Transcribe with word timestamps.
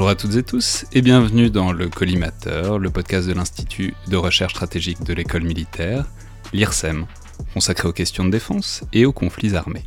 Bonjour 0.00 0.12
à 0.12 0.14
toutes 0.14 0.36
et 0.36 0.42
tous 0.42 0.86
et 0.94 1.02
bienvenue 1.02 1.50
dans 1.50 1.72
le 1.72 1.90
Collimateur, 1.90 2.78
le 2.78 2.88
podcast 2.88 3.28
de 3.28 3.34
l'Institut 3.34 3.92
de 4.08 4.16
recherche 4.16 4.54
stratégique 4.54 5.02
de 5.02 5.12
l'école 5.12 5.42
militaire, 5.42 6.06
l'IRSEM, 6.54 7.04
consacré 7.52 7.86
aux 7.86 7.92
questions 7.92 8.24
de 8.24 8.30
défense 8.30 8.82
et 8.94 9.04
aux 9.04 9.12
conflits 9.12 9.56
armés. 9.56 9.84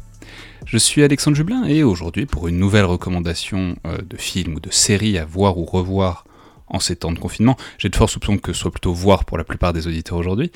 Je 0.67 0.77
suis 0.77 1.01
Alexandre 1.01 1.35
Jublin 1.35 1.63
et 1.63 1.81
aujourd'hui 1.81 2.27
pour 2.27 2.47
une 2.47 2.59
nouvelle 2.59 2.85
recommandation 2.85 3.75
euh, 3.87 3.97
de 4.07 4.15
film 4.15 4.53
ou 4.53 4.59
de 4.59 4.69
série 4.69 5.17
à 5.17 5.25
voir 5.25 5.57
ou 5.57 5.65
revoir 5.65 6.25
en 6.73 6.79
ces 6.79 6.97
temps 6.97 7.11
de 7.11 7.19
confinement, 7.19 7.55
j'ai 7.77 7.87
de 7.87 7.95
forts 7.95 8.09
soupçons 8.09 8.37
que 8.37 8.51
ce 8.51 8.59
soit 8.59 8.71
plutôt 8.71 8.93
voir 8.93 9.23
pour 9.23 9.37
la 9.37 9.45
plupart 9.45 9.71
des 9.71 9.87
auditeurs 9.87 10.17
aujourd'hui, 10.17 10.51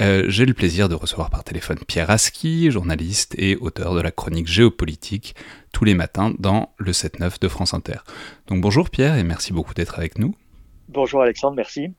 euh, 0.00 0.24
j'ai 0.28 0.44
le 0.44 0.52
plaisir 0.52 0.88
de 0.88 0.94
recevoir 0.94 1.30
par 1.30 1.44
téléphone 1.44 1.78
Pierre 1.86 2.10
Aski, 2.10 2.70
journaliste 2.70 3.34
et 3.38 3.56
auteur 3.56 3.94
de 3.94 4.00
la 4.00 4.10
chronique 4.10 4.48
géopolitique, 4.48 5.34
tous 5.72 5.84
les 5.84 5.94
matins 5.94 6.34
dans 6.38 6.74
le 6.76 6.92
7-9 6.92 7.40
de 7.40 7.48
France 7.48 7.72
Inter. 7.72 7.98
Donc 8.48 8.60
bonjour 8.60 8.90
Pierre 8.90 9.16
et 9.16 9.24
merci 9.24 9.52
beaucoup 9.52 9.72
d'être 9.72 9.98
avec 9.98 10.18
nous. 10.18 10.34
Bonjour 10.88 11.22
Alexandre, 11.22 11.56
merci. 11.56 11.94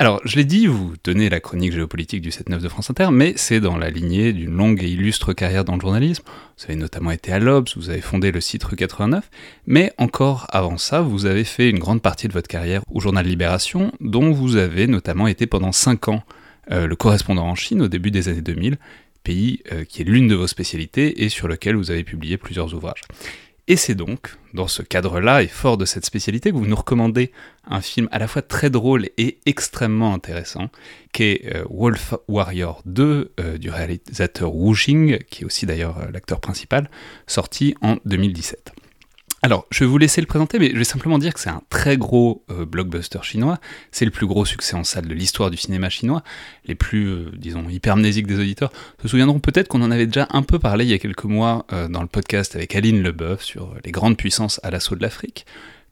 Alors, 0.00 0.22
je 0.24 0.36
l'ai 0.36 0.46
dit, 0.46 0.66
vous 0.66 0.94
tenez 1.02 1.28
la 1.28 1.40
chronique 1.40 1.74
géopolitique 1.74 2.22
du 2.22 2.30
7-9 2.30 2.62
de 2.62 2.68
France 2.70 2.88
Inter, 2.88 3.08
mais 3.12 3.34
c'est 3.36 3.60
dans 3.60 3.76
la 3.76 3.90
lignée 3.90 4.32
d'une 4.32 4.56
longue 4.56 4.82
et 4.82 4.88
illustre 4.88 5.34
carrière 5.34 5.62
dans 5.62 5.74
le 5.74 5.80
journalisme. 5.82 6.24
Vous 6.56 6.64
avez 6.64 6.76
notamment 6.76 7.10
été 7.10 7.32
à 7.32 7.38
l'Obs, 7.38 7.76
vous 7.76 7.90
avez 7.90 8.00
fondé 8.00 8.32
le 8.32 8.40
site 8.40 8.64
Rue 8.64 8.76
89, 8.76 9.28
mais 9.66 9.92
encore 9.98 10.46
avant 10.48 10.78
ça, 10.78 11.02
vous 11.02 11.26
avez 11.26 11.44
fait 11.44 11.68
une 11.68 11.78
grande 11.78 12.00
partie 12.00 12.28
de 12.28 12.32
votre 12.32 12.48
carrière 12.48 12.80
au 12.90 12.98
journal 13.00 13.26
Libération, 13.26 13.92
dont 14.00 14.32
vous 14.32 14.56
avez 14.56 14.86
notamment 14.86 15.26
été 15.26 15.46
pendant 15.46 15.70
5 15.70 16.08
ans 16.08 16.22
euh, 16.70 16.86
le 16.86 16.96
correspondant 16.96 17.46
en 17.46 17.54
Chine 17.54 17.82
au 17.82 17.88
début 17.88 18.10
des 18.10 18.28
années 18.28 18.40
2000, 18.40 18.78
pays 19.22 19.62
euh, 19.70 19.84
qui 19.84 20.00
est 20.00 20.06
l'une 20.06 20.28
de 20.28 20.34
vos 20.34 20.46
spécialités 20.46 21.24
et 21.24 21.28
sur 21.28 21.46
lequel 21.46 21.76
vous 21.76 21.90
avez 21.90 22.04
publié 22.04 22.38
plusieurs 22.38 22.72
ouvrages. 22.72 23.02
Et 23.70 23.76
c'est 23.76 23.94
donc 23.94 24.34
dans 24.52 24.66
ce 24.66 24.82
cadre-là 24.82 25.44
et 25.44 25.46
fort 25.46 25.76
de 25.76 25.84
cette 25.84 26.04
spécialité 26.04 26.50
que 26.50 26.56
vous 26.56 26.66
nous 26.66 26.74
recommandez 26.74 27.30
un 27.68 27.80
film 27.80 28.08
à 28.10 28.18
la 28.18 28.26
fois 28.26 28.42
très 28.42 28.68
drôle 28.68 29.10
et 29.16 29.38
extrêmement 29.46 30.12
intéressant, 30.12 30.70
qui 31.12 31.22
est 31.22 31.54
euh, 31.54 31.64
Wolf 31.70 32.14
Warrior 32.26 32.82
2 32.86 33.30
euh, 33.38 33.58
du 33.58 33.70
réalisateur 33.70 34.56
Wu 34.56 34.74
Xing, 34.74 35.18
qui 35.30 35.42
est 35.42 35.46
aussi 35.46 35.66
d'ailleurs 35.66 35.98
euh, 35.98 36.10
l'acteur 36.12 36.40
principal, 36.40 36.90
sorti 37.28 37.76
en 37.80 37.98
2017. 38.06 38.72
Alors, 39.42 39.66
je 39.70 39.84
vais 39.84 39.86
vous 39.86 39.96
laisser 39.96 40.20
le 40.20 40.26
présenter, 40.26 40.58
mais 40.58 40.70
je 40.70 40.76
vais 40.76 40.84
simplement 40.84 41.18
dire 41.18 41.32
que 41.32 41.40
c'est 41.40 41.48
un 41.48 41.62
très 41.70 41.96
gros 41.96 42.44
euh, 42.50 42.66
blockbuster 42.66 43.20
chinois. 43.22 43.58
C'est 43.90 44.04
le 44.04 44.10
plus 44.10 44.26
gros 44.26 44.44
succès 44.44 44.76
en 44.76 44.84
salle 44.84 45.06
de 45.06 45.14
l'histoire 45.14 45.50
du 45.50 45.56
cinéma 45.56 45.88
chinois. 45.88 46.22
Les 46.66 46.74
plus, 46.74 47.06
euh, 47.06 47.32
disons, 47.34 47.66
hypermnésiques 47.70 48.26
des 48.26 48.38
auditeurs 48.38 48.70
se 49.00 49.08
souviendront 49.08 49.40
peut-être 49.40 49.68
qu'on 49.68 49.80
en 49.80 49.90
avait 49.90 50.06
déjà 50.06 50.28
un 50.30 50.42
peu 50.42 50.58
parlé 50.58 50.84
il 50.84 50.90
y 50.90 50.94
a 50.94 50.98
quelques 50.98 51.24
mois 51.24 51.64
euh, 51.72 51.88
dans 51.88 52.02
le 52.02 52.06
podcast 52.06 52.54
avec 52.54 52.76
Aline 52.76 53.02
Leboeuf 53.02 53.42
sur 53.42 53.74
les 53.82 53.92
grandes 53.92 54.18
puissances 54.18 54.60
à 54.62 54.70
l'assaut 54.70 54.94
de 54.94 55.00
l'Afrique, 55.00 55.46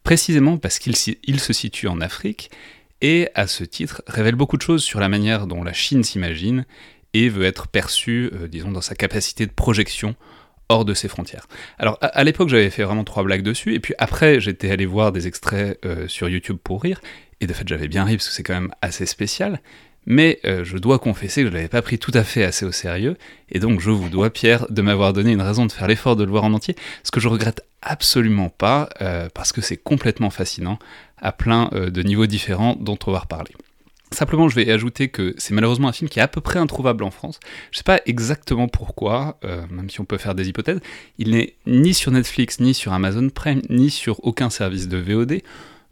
précisément 0.04 0.58
parce 0.58 0.78
qu'il 0.78 0.94
se 0.94 1.52
situe 1.54 1.88
en 1.88 2.02
Afrique 2.02 2.50
et, 3.00 3.30
à 3.34 3.46
ce 3.46 3.64
titre, 3.64 4.02
révèle 4.08 4.34
beaucoup 4.34 4.58
de 4.58 4.62
choses 4.62 4.82
sur 4.82 5.00
la 5.00 5.08
manière 5.08 5.46
dont 5.46 5.64
la 5.64 5.72
Chine 5.72 6.04
s'imagine 6.04 6.66
et 7.14 7.30
veut 7.30 7.46
être 7.46 7.68
perçue, 7.68 8.30
disons, 8.50 8.72
dans 8.72 8.82
sa 8.82 8.94
capacité 8.94 9.46
de 9.46 9.52
projection 9.52 10.16
hors 10.68 10.84
de 10.84 10.94
ses 10.94 11.08
frontières. 11.08 11.46
Alors 11.78 11.98
à, 12.00 12.24
l'époque 12.24 12.48
j'avais 12.48 12.70
fait 12.70 12.82
vraiment 12.82 13.04
trois 13.04 13.22
blagues 13.22 13.42
dessus, 13.42 13.74
et 13.74 13.80
puis 13.80 13.94
après 13.98 14.40
j'étais 14.40 14.70
allé 14.70 14.86
voir 14.86 15.12
des 15.12 15.26
extraits 15.26 15.78
euh, 15.84 16.08
sur 16.08 16.28
YouTube 16.28 16.58
pour 16.62 16.82
rire, 16.82 17.00
et 17.40 17.46
de 17.46 17.52
fait 17.52 17.66
j'avais 17.66 17.88
bien 17.88 18.04
ri 18.04 18.16
parce 18.16 18.28
que 18.28 18.34
c'est 18.34 18.42
quand 18.42 18.54
même 18.54 18.72
assez 18.82 19.06
spécial, 19.06 19.60
mais 20.06 20.40
euh, 20.44 20.64
je 20.64 20.78
dois 20.78 20.98
confesser 20.98 21.42
que 21.42 21.48
je 21.48 21.54
l'avais 21.54 21.68
pas 21.68 21.82
pris 21.82 21.98
tout 21.98 22.12
à 22.14 22.22
fait 22.22 22.44
assez 22.44 22.64
au 22.64 22.72
sérieux, 22.72 23.16
et 23.50 23.58
donc 23.58 23.80
je 23.80 23.90
vous 23.90 24.08
dois 24.08 24.30
Pierre 24.30 24.66
de 24.70 24.82
m'avoir 24.82 25.12
donné 25.12 25.32
une 25.32 25.42
raison 25.42 25.66
de 25.66 25.72
faire 25.72 25.86
l'effort 25.86 26.16
de 26.16 26.24
le 26.24 26.30
voir 26.30 26.44
en 26.44 26.52
entier, 26.52 26.76
ce 27.02 27.10
que 27.10 27.20
je 27.20 27.28
regrette 27.28 27.62
absolument 27.80 28.48
pas, 28.50 28.88
euh, 29.00 29.28
parce 29.32 29.52
que 29.52 29.60
c'est 29.60 29.76
complètement 29.76 30.30
fascinant, 30.30 30.78
à 31.20 31.32
plein 31.32 31.70
de 31.72 32.02
niveaux 32.02 32.26
différents 32.26 32.76
dont 32.78 32.98
on 33.06 33.10
va 33.10 33.18
reparler. 33.18 33.50
Simplement, 34.10 34.48
je 34.48 34.54
vais 34.54 34.70
ajouter 34.70 35.08
que 35.08 35.34
c'est 35.36 35.52
malheureusement 35.52 35.88
un 35.88 35.92
film 35.92 36.08
qui 36.08 36.18
est 36.18 36.22
à 36.22 36.28
peu 36.28 36.40
près 36.40 36.58
introuvable 36.58 37.04
en 37.04 37.10
France. 37.10 37.40
Je 37.70 37.78
sais 37.78 37.84
pas 37.84 38.00
exactement 38.06 38.66
pourquoi, 38.66 39.38
euh, 39.44 39.66
même 39.70 39.90
si 39.90 40.00
on 40.00 40.04
peut 40.04 40.16
faire 40.16 40.34
des 40.34 40.48
hypothèses. 40.48 40.80
Il 41.18 41.30
n'est 41.30 41.54
ni 41.66 41.92
sur 41.92 42.10
Netflix, 42.10 42.58
ni 42.60 42.72
sur 42.72 42.92
Amazon 42.92 43.28
Prime, 43.28 43.60
ni 43.68 43.90
sur 43.90 44.24
aucun 44.24 44.48
service 44.50 44.88
de 44.88 44.96
VOD. 44.96 45.42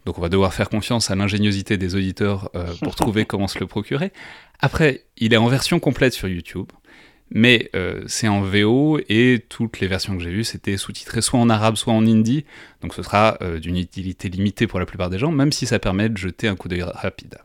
Donc 0.05 0.17
on 0.17 0.21
va 0.21 0.29
devoir 0.29 0.53
faire 0.53 0.69
confiance 0.69 1.11
à 1.11 1.15
l'ingéniosité 1.15 1.77
des 1.77 1.93
auditeurs 1.93 2.49
euh, 2.55 2.73
pour 2.81 2.95
trouver 2.95 3.25
comment 3.25 3.47
se 3.47 3.59
le 3.59 3.67
procurer. 3.67 4.11
Après, 4.59 5.05
il 5.17 5.33
est 5.33 5.37
en 5.37 5.47
version 5.47 5.79
complète 5.79 6.13
sur 6.13 6.27
YouTube. 6.27 6.67
Mais 7.29 7.69
euh, 7.75 8.03
c'est 8.07 8.27
en 8.27 8.41
VO 8.41 8.99
et 9.09 9.43
toutes 9.49 9.79
les 9.79 9.87
versions 9.87 10.15
que 10.15 10.23
j'ai 10.23 10.29
vues, 10.29 10.43
c'était 10.43 10.77
sous-titré 10.77 11.21
soit 11.21 11.39
en 11.39 11.49
arabe, 11.49 11.75
soit 11.75 11.93
en 11.93 12.05
hindi. 12.05 12.45
Donc 12.81 12.93
ce 12.93 13.03
sera 13.03 13.37
euh, 13.41 13.59
d'une 13.59 13.77
utilité 13.77 14.29
limitée 14.29 14.65
pour 14.67 14.79
la 14.79 14.85
plupart 14.85 15.09
des 15.09 15.19
gens, 15.19 15.31
même 15.31 15.51
si 15.51 15.65
ça 15.65 15.79
permet 15.79 16.09
de 16.09 16.17
jeter 16.17 16.47
un 16.47 16.55
coup 16.55 16.69
d'œil 16.69 16.83
rapide. 16.83 17.37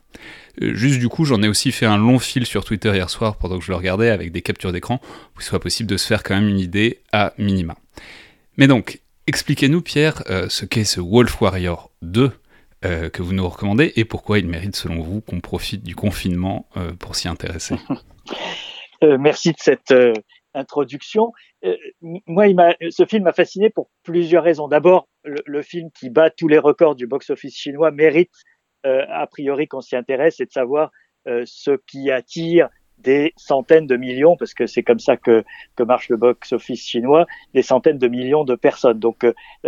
Euh, 0.62 0.74
juste 0.74 1.00
du 1.00 1.08
coup, 1.08 1.24
j'en 1.24 1.42
ai 1.42 1.48
aussi 1.48 1.72
fait 1.72 1.86
un 1.86 1.98
long 1.98 2.20
fil 2.20 2.46
sur 2.46 2.64
Twitter 2.64 2.92
hier 2.94 3.10
soir 3.10 3.36
pendant 3.36 3.58
que 3.58 3.64
je 3.64 3.72
le 3.72 3.76
regardais 3.76 4.10
avec 4.10 4.30
des 4.30 4.42
captures 4.42 4.72
d'écran 4.72 4.98
pour 4.98 5.38
qu'il 5.38 5.44
soit 5.48 5.60
possible 5.60 5.90
de 5.90 5.96
se 5.96 6.06
faire 6.06 6.22
quand 6.22 6.34
même 6.34 6.48
une 6.48 6.60
idée 6.60 7.00
à 7.10 7.32
minima. 7.38 7.76
Mais 8.56 8.68
donc, 8.68 9.00
expliquez-nous 9.26 9.82
Pierre 9.82 10.22
ce 10.48 10.64
qu'est 10.64 10.84
ce 10.84 11.00
Wolf 11.00 11.40
Warrior 11.40 11.90
2 12.02 12.30
que 12.82 13.22
vous 13.22 13.32
nous 13.32 13.48
recommandez 13.48 13.92
et 13.96 14.04
pourquoi 14.04 14.38
il 14.38 14.46
mérite 14.46 14.76
selon 14.76 15.00
vous 15.00 15.20
qu'on 15.20 15.40
profite 15.40 15.84
du 15.84 15.94
confinement 15.94 16.68
pour 16.98 17.16
s'y 17.16 17.28
intéresser. 17.28 17.76
Euh, 19.02 19.18
merci 19.18 19.50
de 19.50 19.58
cette 19.58 19.90
euh, 19.90 20.12
introduction. 20.54 21.32
Euh, 21.64 21.76
moi, 22.00 22.46
il 22.46 22.56
ce 22.90 23.04
film 23.04 23.24
m'a 23.24 23.32
fasciné 23.32 23.70
pour 23.70 23.90
plusieurs 24.02 24.44
raisons. 24.44 24.68
D'abord, 24.68 25.08
le, 25.24 25.62
film 25.62 25.90
qui 25.90 26.10
bat 26.10 26.30
tous 26.30 26.48
les 26.48 26.58
records 26.58 26.94
du 26.94 27.06
box-office 27.06 27.56
chinois 27.56 27.90
mérite 27.90 28.32
a 28.84 29.28
priori 29.28 29.68
qu'on 29.68 29.80
s'y 29.80 29.94
intéresse 29.94 30.40
et 30.40 30.44
de 30.44 30.50
savoir 30.50 30.90
ce 31.24 31.78
qui 31.86 32.10
attire 32.10 32.68
des 32.98 33.32
centaines 33.36 33.86
de 33.86 33.96
millions, 33.96 34.36
parce 34.36 34.54
que 34.54 34.66
c'est 34.66 34.82
comme 34.82 34.98
ça 34.98 35.16
que, 35.16 35.44
que 35.76 35.84
marche 35.84 36.08
le 36.08 36.16
box-office 36.16 36.84
chinois, 36.84 37.26
des 37.54 37.62
centaines 37.62 37.98
de 37.98 38.08
millions 38.08 38.42
de 38.42 38.56
personnes. 38.56 38.98
Donc 38.98 39.24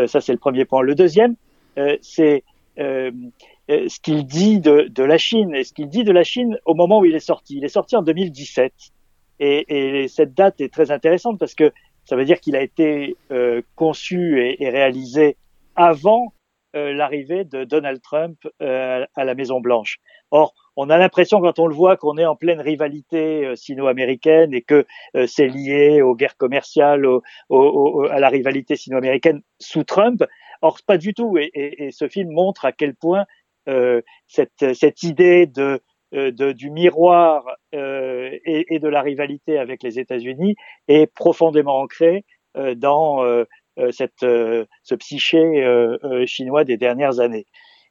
ça, 0.07 0.21
c'est 0.21 0.33
le 0.33 0.39
premier 0.39 0.65
point. 0.65 0.83
Le 0.83 0.97
deuxième, 0.97 1.37
c'est 2.03 2.43
ce 2.77 4.01
qu'il 4.01 4.27
dit 4.27 4.59
de, 4.59 4.89
de, 4.91 5.03
la 5.05 5.17
Chine, 5.17 5.55
et 5.55 5.63
ce 5.63 5.73
qu'il 5.73 5.89
dit 5.89 6.03
de 6.03 6.13
la 6.13 6.25
Chine 6.25 6.59
au 6.65 6.75
moment 6.75 6.99
où 6.99 7.05
il 7.05 7.15
est 7.15 7.21
sorti. 7.21 7.57
Il 7.57 7.65
est 7.65 7.69
sorti 7.69 7.95
en 7.95 8.03
2017. 8.03 8.73
Et, 9.41 10.03
et, 10.03 10.09
cette 10.09 10.35
date 10.35 10.61
est 10.61 10.73
très 10.73 10.91
intéressante 10.91 11.39
parce 11.39 11.55
que 11.55 11.73
ça 12.05 12.17
veut 12.17 12.25
dire 12.25 12.41
qu'il 12.41 12.57
a 12.57 12.63
été 12.63 13.17
euh, 13.31 13.63
conçu 13.77 14.41
et, 14.41 14.69
réalisé 14.69 15.37
avant 15.77 16.33
euh, 16.77 16.93
l'arrivée 16.93 17.45
de 17.45 17.65
Donald 17.65 18.01
Trump 18.03 18.39
euh, 18.63 19.05
à 19.15 19.25
la 19.25 19.35
Maison 19.35 19.61
Blanche. 19.61 19.99
Or, 20.31 20.55
on 20.77 20.91
a 20.91 20.99
l'impression 20.99 21.41
quand 21.41 21.59
on 21.59 21.67
le 21.67 21.75
voit 21.75 21.97
qu'on 21.97 22.19
est 22.19 22.27
en 22.27 22.37
pleine 22.37 22.61
rivalité 22.61 23.47
euh, 23.47 23.57
sino-américaine 23.57 24.53
et 24.53 24.63
que 24.63 24.85
euh, 25.17 25.27
c'est 25.27 25.47
lié 25.47 26.03
aux 26.03 26.15
guerres 26.15 26.37
commerciales, 26.37 27.07
au, 27.07 27.23
au, 27.49 28.05
à 28.07 28.19
la 28.19 28.29
rivalité 28.29 28.77
sino-américaine 28.77 29.43
sous 29.59 29.85
Trump. 29.85 30.25
Or, 30.63 30.79
pas 30.87 30.99
du 30.99 31.15
tout. 31.15 31.39
Et, 31.39 31.51
et 31.55 31.91
ce 31.91 32.09
film 32.09 32.31
montre 32.31 32.65
à 32.65 32.73
quel 32.73 32.95
point 32.95 33.25
cette, 34.27 34.75
cette 34.75 35.03
idée 35.05 35.47
de 35.47 35.63
euh, 35.63 35.79
de, 36.15 36.53
du 36.53 36.71
miroir 36.71 37.45
euh, 37.75 38.31
et, 38.45 38.75
et, 38.75 38.79
de 38.79 38.89
la 38.89 39.03
rivalité 39.03 39.59
avec 39.59 39.83
les 39.83 39.99
États-Unis 39.99 40.55
est 40.89 41.07
profondément 41.13 41.81
ancré 41.81 42.25
euh, 42.57 42.75
dans 42.75 43.25
cette, 43.91 44.21
ce 44.21 44.95
psyché 44.95 45.97
chinois 46.27 46.65
des 46.65 46.77
dernières 46.77 47.19
années. 47.19 47.47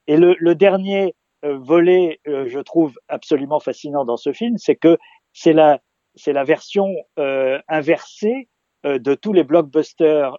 Et 0.07 0.15
le, 0.15 0.35
le 0.39 0.55
dernier 0.55 1.13
volet, 1.43 2.21
je 2.25 2.59
trouve 2.59 2.97
absolument 3.09 3.59
fascinant 3.59 4.05
dans 4.05 4.15
ce 4.15 4.31
film, 4.31 4.57
c'est 4.57 4.77
que 4.77 4.97
c'est 5.33 5.51
la, 5.51 5.81
c'est 6.15 6.31
la 6.31 6.45
version 6.45 6.87
inversée 7.67 8.47
de 8.85 9.13
tous 9.13 9.33
les 9.33 9.43
blockbusters 9.43 10.37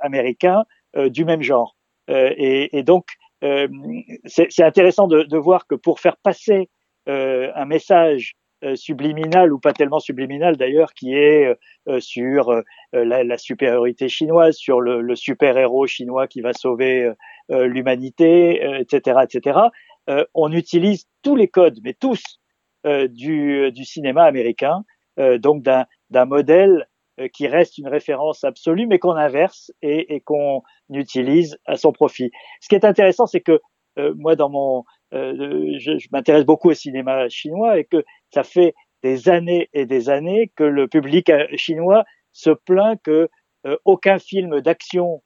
américains 0.00 0.64
du 0.94 1.24
même 1.24 1.40
genre. 1.40 1.74
Et, 2.08 2.76
et, 2.76 2.82
donc, 2.82 3.06
euh, 3.44 3.68
c'est 4.24 4.62
intéressant 4.62 5.06
de, 5.06 5.22
de, 5.22 5.36
voir 5.36 5.66
que 5.66 5.74
pour 5.74 6.00
faire 6.00 6.16
passer 6.16 6.52
euh, 6.52 6.64
un 7.06 7.64
message 7.64 8.34
euh, 8.64 8.76
subliminal 8.76 9.52
ou 9.52 9.58
pas 9.58 9.72
tellement 9.72 9.98
subliminal 9.98 10.56
d'ailleurs, 10.56 10.94
qui 10.94 11.14
est 11.14 11.54
sur 11.98 12.62
la, 12.92 13.38
supériorité 13.38 14.08
chinoise, 14.08 14.56
sur 14.56 14.80
le, 14.80 15.14
super-héros 15.16 15.86
chinois 15.86 16.26
qui 16.26 16.40
va 16.40 16.52
sauver 16.52 17.12
l'humanité, 17.50 18.64
etc., 18.80 19.18
etc. 19.22 19.58
on 20.32 20.50
utilise 20.52 21.06
tous 21.22 21.36
les 21.36 21.48
codes, 21.48 21.78
mais 21.84 21.92
tous, 21.92 22.22
du, 22.84 23.84
cinéma 23.84 24.24
américain, 24.24 24.84
donc 25.18 25.62
d'un 25.62 26.24
modèle 26.24 26.88
qui 27.32 27.46
reste 27.46 27.78
une 27.78 27.88
référence 27.88 28.44
absolue, 28.44 28.86
mais 28.86 28.98
qu'on 28.98 29.12
inverse 29.12 29.72
et, 29.82 30.20
qu'on 30.20 30.62
utilise 30.90 31.58
à 31.66 31.76
son 31.76 31.92
profit. 31.92 32.30
Ce 32.60 32.68
qui 32.68 32.74
est 32.74 32.84
intéressant, 32.84 33.26
c'est 33.26 33.40
que 33.40 33.60
euh, 33.98 34.12
moi, 34.16 34.34
dans 34.36 34.48
mon, 34.48 34.80
euh, 34.80 34.84
je, 35.14 35.98
je 35.98 36.08
m'intéresse 36.12 36.44
beaucoup 36.44 36.70
au 36.70 36.74
cinéma 36.74 37.28
chinois 37.28 37.78
et 37.78 37.84
que 37.84 38.04
ça 38.32 38.42
fait 38.42 38.74
des 39.02 39.28
années 39.28 39.68
et 39.72 39.86
des 39.86 40.10
années 40.10 40.52
que 40.56 40.64
le 40.64 40.88
public 40.88 41.30
euh, 41.30 41.46
chinois 41.56 42.04
se 42.32 42.50
plaint 42.50 43.00
que 43.02 43.28
aucun 43.86 44.18
film 44.18 44.60
d'action 44.60 45.22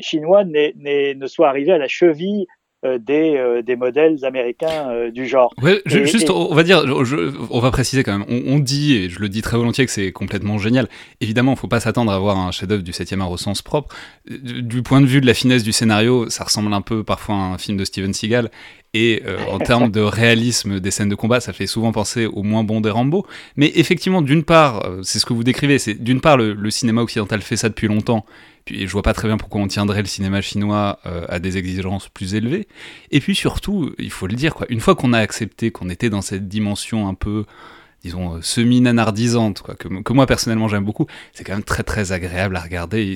chinois 0.00 0.44
ne 0.44 1.26
soit 1.26 1.48
arrivé 1.48 1.72
à 1.72 1.78
la 1.78 1.88
cheville 1.88 2.44
euh, 2.44 2.63
des, 2.98 3.36
euh, 3.36 3.62
des 3.62 3.76
modèles 3.76 4.24
américains 4.24 4.90
euh, 4.90 5.10
du 5.10 5.26
genre. 5.26 5.52
Ouais, 5.62 5.80
juste, 5.86 6.30
on 6.30 6.54
va 6.54 6.62
dire, 6.62 6.84
on 7.50 7.60
va 7.60 7.70
préciser 7.70 8.02
quand 8.04 8.18
même. 8.18 8.26
On, 8.46 8.58
dit, 8.58 8.96
et 8.96 9.08
je 9.08 9.20
le 9.20 9.28
dis 9.28 9.42
très 9.42 9.56
volontiers, 9.56 9.86
que 9.86 9.92
c'est 9.92 10.12
complètement 10.12 10.58
génial. 10.58 10.88
Évidemment, 11.20 11.52
il 11.52 11.54
ne 11.54 11.60
faut 11.60 11.68
pas 11.68 11.80
s'attendre 11.80 12.12
à 12.12 12.14
avoir 12.14 12.36
un 12.38 12.50
chef-d'œuvre 12.50 12.82
du 12.82 12.92
7e 12.92 13.20
art 13.20 13.30
au 13.30 13.36
sens 13.36 13.62
propre. 13.62 13.94
Du 14.28 14.82
point 14.82 15.00
de 15.00 15.06
vue 15.06 15.20
de 15.20 15.26
la 15.26 15.34
finesse 15.34 15.62
du 15.62 15.72
scénario, 15.72 16.28
ça 16.28 16.44
ressemble 16.44 16.72
un 16.72 16.82
peu 16.82 17.04
parfois 17.04 17.34
à 17.34 17.38
un 17.38 17.58
film 17.58 17.76
de 17.76 17.84
Steven 17.84 18.12
Seagal. 18.12 18.50
Et 18.94 19.22
en 19.50 19.58
termes 19.58 19.90
de 19.90 20.00
réalisme 20.00 20.78
des 20.78 20.90
scènes 20.90 21.08
de 21.08 21.14
combat, 21.16 21.40
ça 21.40 21.52
fait 21.52 21.66
souvent 21.66 21.90
penser 21.90 22.26
au 22.26 22.42
moins 22.44 22.62
bon 22.62 22.80
des 22.80 22.90
Rambo. 22.90 23.26
Mais 23.56 23.72
effectivement, 23.74 24.22
d'une 24.22 24.44
part, 24.44 24.88
c'est 25.02 25.18
ce 25.18 25.26
que 25.26 25.32
vous 25.32 25.44
décrivez, 25.44 25.78
c'est 25.78 25.94
d'une 25.94 26.20
part 26.20 26.36
le, 26.36 26.54
le, 26.54 26.70
cinéma 26.70 27.02
occidental 27.02 27.42
fait 27.42 27.56
ça 27.56 27.68
depuis 27.68 27.88
longtemps, 27.88 28.24
puis 28.64 28.86
je 28.86 28.92
vois 28.92 29.02
pas 29.02 29.12
très 29.12 29.28
bien 29.28 29.36
pourquoi 29.36 29.60
on 29.60 29.68
tiendrait 29.68 30.00
le 30.00 30.06
cinéma 30.06 30.40
chinois 30.40 30.98
euh, 31.06 31.26
à 31.28 31.38
des 31.38 31.58
exigences 31.58 32.08
plus 32.08 32.34
élevées. 32.34 32.66
Et 33.10 33.20
puis 33.20 33.34
surtout, 33.34 33.94
il 33.98 34.10
faut 34.10 34.26
le 34.26 34.34
dire, 34.34 34.54
quoi, 34.54 34.66
une 34.70 34.80
fois 34.80 34.94
qu'on 34.94 35.12
a 35.12 35.18
accepté 35.18 35.70
qu'on 35.70 35.90
était 35.90 36.08
dans 36.08 36.22
cette 36.22 36.48
dimension 36.48 37.06
un 37.06 37.14
peu 37.14 37.44
disons, 38.04 38.36
euh, 38.36 38.42
semi-nanardisante, 38.42 39.62
quoi, 39.62 39.74
que, 39.74 40.12
moi 40.12 40.26
personnellement 40.26 40.68
j'aime 40.68 40.84
beaucoup, 40.84 41.06
c'est 41.32 41.42
quand 41.42 41.54
même 41.54 41.64
très 41.64 41.82
très 41.82 42.12
agréable 42.12 42.54
à 42.56 42.60
regarder. 42.60 43.14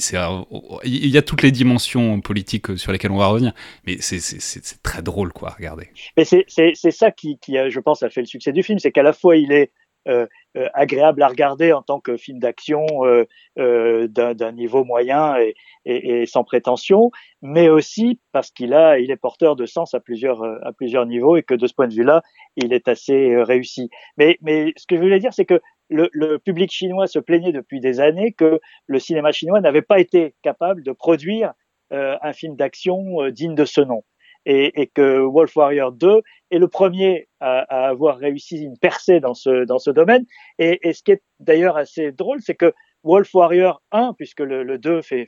il 0.84 1.08
y 1.08 1.18
a 1.18 1.22
toutes 1.22 1.42
les 1.42 1.52
dimensions 1.52 2.20
politiques 2.20 2.76
sur 2.78 2.90
lesquelles 2.90 3.12
on 3.12 3.18
va 3.18 3.26
revenir, 3.26 3.52
mais 3.86 3.98
c'est 4.00 4.82
très 4.82 5.02
drôle 5.02 5.32
quoi, 5.32 5.50
à 5.50 5.52
regarder. 5.52 5.88
Mais 6.16 6.24
c'est 6.24 6.90
ça 6.90 7.10
qui, 7.10 7.38
qui, 7.38 7.56
je 7.68 7.80
pense, 7.80 8.02
a 8.02 8.10
fait 8.10 8.20
le 8.20 8.26
succès 8.26 8.52
du 8.52 8.62
film, 8.62 8.78
c'est 8.78 8.90
qu'à 8.92 9.02
la 9.02 9.12
fois 9.12 9.36
il 9.36 9.52
est 9.52 9.70
euh, 10.08 10.26
euh, 10.56 10.68
agréable 10.72 11.22
à 11.22 11.28
regarder 11.28 11.74
en 11.74 11.82
tant 11.82 12.00
que 12.00 12.16
film 12.16 12.38
d'action 12.38 12.86
euh, 13.04 14.08
d'un 14.08 14.52
niveau 14.52 14.82
moyen 14.82 15.36
et, 15.36 15.54
et, 15.84 16.22
et, 16.22 16.26
sans 16.26 16.42
prétention, 16.42 17.10
mais 17.42 17.68
aussi 17.68 18.18
parce 18.32 18.50
qu'il 18.50 18.72
a, 18.72 18.98
il 18.98 19.10
est 19.10 19.16
porteur 19.16 19.54
de 19.54 19.66
sens 19.66 19.92
à 19.92 20.00
plusieurs 20.00 20.42
à 20.42 20.72
plusieurs 20.72 21.04
niveaux 21.04 21.36
et 21.36 21.42
que 21.42 21.52
de 21.52 21.66
ce 21.66 21.74
point 21.74 21.86
de 21.86 21.94
vue-là, 21.94 22.22
il 22.58 22.72
est 22.72 22.88
assez 22.88 23.36
réussi. 23.42 23.90
Mais 24.16 24.38
ce 24.76 24.86
que 24.86 24.96
je 24.96 25.00
voulais 25.00 25.18
dire, 25.18 25.32
c'est 25.32 25.44
que 25.44 25.60
le, 25.90 26.36
public 26.38 26.70
chinois 26.70 27.06
se 27.06 27.18
plaignait 27.18 27.52
depuis 27.52 27.80
des 27.80 28.00
années 28.00 28.32
que 28.32 28.60
le 28.86 28.98
cinéma 28.98 29.32
chinois 29.32 29.60
n'avait 29.60 29.82
pas 29.82 30.00
été 30.00 30.34
capable 30.42 30.82
de 30.82 30.92
produire 30.92 31.52
un 31.90 32.32
film 32.34 32.54
d'action 32.56 33.28
digne 33.30 33.54
de 33.54 33.64
ce 33.64 33.80
nom 33.80 34.02
et, 34.48 34.90
que 34.94 35.20
Wolf 35.20 35.54
Warrior 35.56 35.92
2 35.92 36.22
est 36.50 36.58
le 36.58 36.68
premier 36.68 37.28
à, 37.40 37.88
avoir 37.88 38.18
réussi 38.18 38.62
une 38.62 38.78
percée 38.78 39.20
dans 39.20 39.34
ce, 39.34 39.90
domaine. 39.90 40.24
Et, 40.58 40.92
ce 40.92 41.02
qui 41.02 41.12
est 41.12 41.22
d'ailleurs 41.40 41.76
assez 41.76 42.12
drôle, 42.12 42.40
c'est 42.40 42.54
que 42.54 42.72
Wolf 43.04 43.32
Warrior 43.34 43.82
1, 43.92 44.14
puisque 44.16 44.40
le, 44.40 44.62
le 44.62 44.78
2 44.78 45.02
fait, 45.02 45.26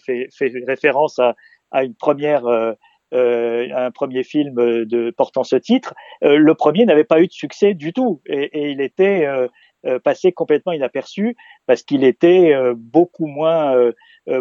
référence 0.67 1.19
à, 1.19 1.85
une 1.85 1.95
première, 1.95 2.47
euh, 2.47 2.73
euh, 3.13 3.69
un 3.75 3.91
premier 3.91 4.23
film 4.23 4.55
de, 4.85 5.11
portant 5.11 5.45
ce 5.45 5.57
titre, 5.57 5.95
euh, 6.25 6.37
le 6.37 6.55
premier 6.55 6.85
n'avait 6.85 7.05
pas 7.05 7.21
eu 7.21 7.27
de 7.27 7.33
succès 7.33 7.75
du 7.75 7.93
tout 7.93 8.21
et, 8.27 8.45
et 8.59 8.71
il 8.71 8.81
était 8.81 9.27
euh, 9.27 9.49
euh, 9.87 9.99
passé 9.99 10.33
complètement 10.33 10.73
inaperçu 10.73 11.37
parce 11.67 11.83
qu'il 11.83 12.05
était 12.05 12.55
beaucoup 12.77 13.27
moins 13.27 13.75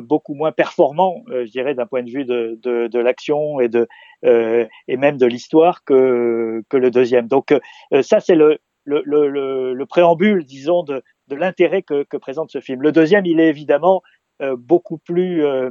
beaucoup 0.02 0.34
moins 0.34 0.52
performant, 0.52 1.24
je 1.30 1.50
dirais, 1.50 1.74
d'un 1.74 1.86
point 1.86 2.04
de 2.04 2.12
vue 2.12 2.26
de, 2.26 2.60
de, 2.62 2.88
de 2.88 3.00
l'action 3.00 3.60
et 3.60 3.70
de 3.70 3.88
et 4.24 4.98
même 4.98 5.18
de 5.18 5.26
l'histoire 5.26 5.84
que 5.84 6.62
que 6.70 6.78
le 6.78 6.92
deuxième. 6.92 7.28
Donc 7.28 7.54
ça 8.02 8.20
c'est 8.20 8.36
le 8.36 8.60
le, 8.86 9.02
le, 9.06 9.74
le 9.74 9.86
préambule, 9.86 10.44
disons, 10.46 10.84
de, 10.84 11.04
de 11.28 11.36
l'intérêt 11.36 11.84
que, 11.84 12.04
que 12.04 12.18
présente 12.18 12.50
ce 12.50 12.60
film. 12.60 12.82
Le 12.82 12.92
deuxième, 12.92 13.26
il 13.26 13.40
est 13.40 13.50
évidemment 13.50 14.02
beaucoup 14.58 14.98
plus 14.98 15.46
euh, 15.46 15.70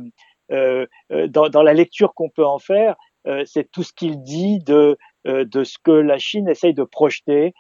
dans, 0.51 1.49
dans, 1.49 1.63
la 1.63 1.75
lecture 1.75 2.15
qu'on 2.15 2.31
peut 2.31 2.47
en 2.47 2.59
faire, 2.59 2.97
c'est 3.45 3.71
tout 3.71 3.83
ce 3.83 3.93
qu'il 3.93 4.23
dit 4.23 4.61
de, 4.61 4.97
de 5.25 5.65
ce 5.65 5.77
que 5.83 5.91
la 5.91 6.19
Chine 6.19 6.49
essaye 6.49 6.75
de 6.75 6.85
projeter 6.85 7.53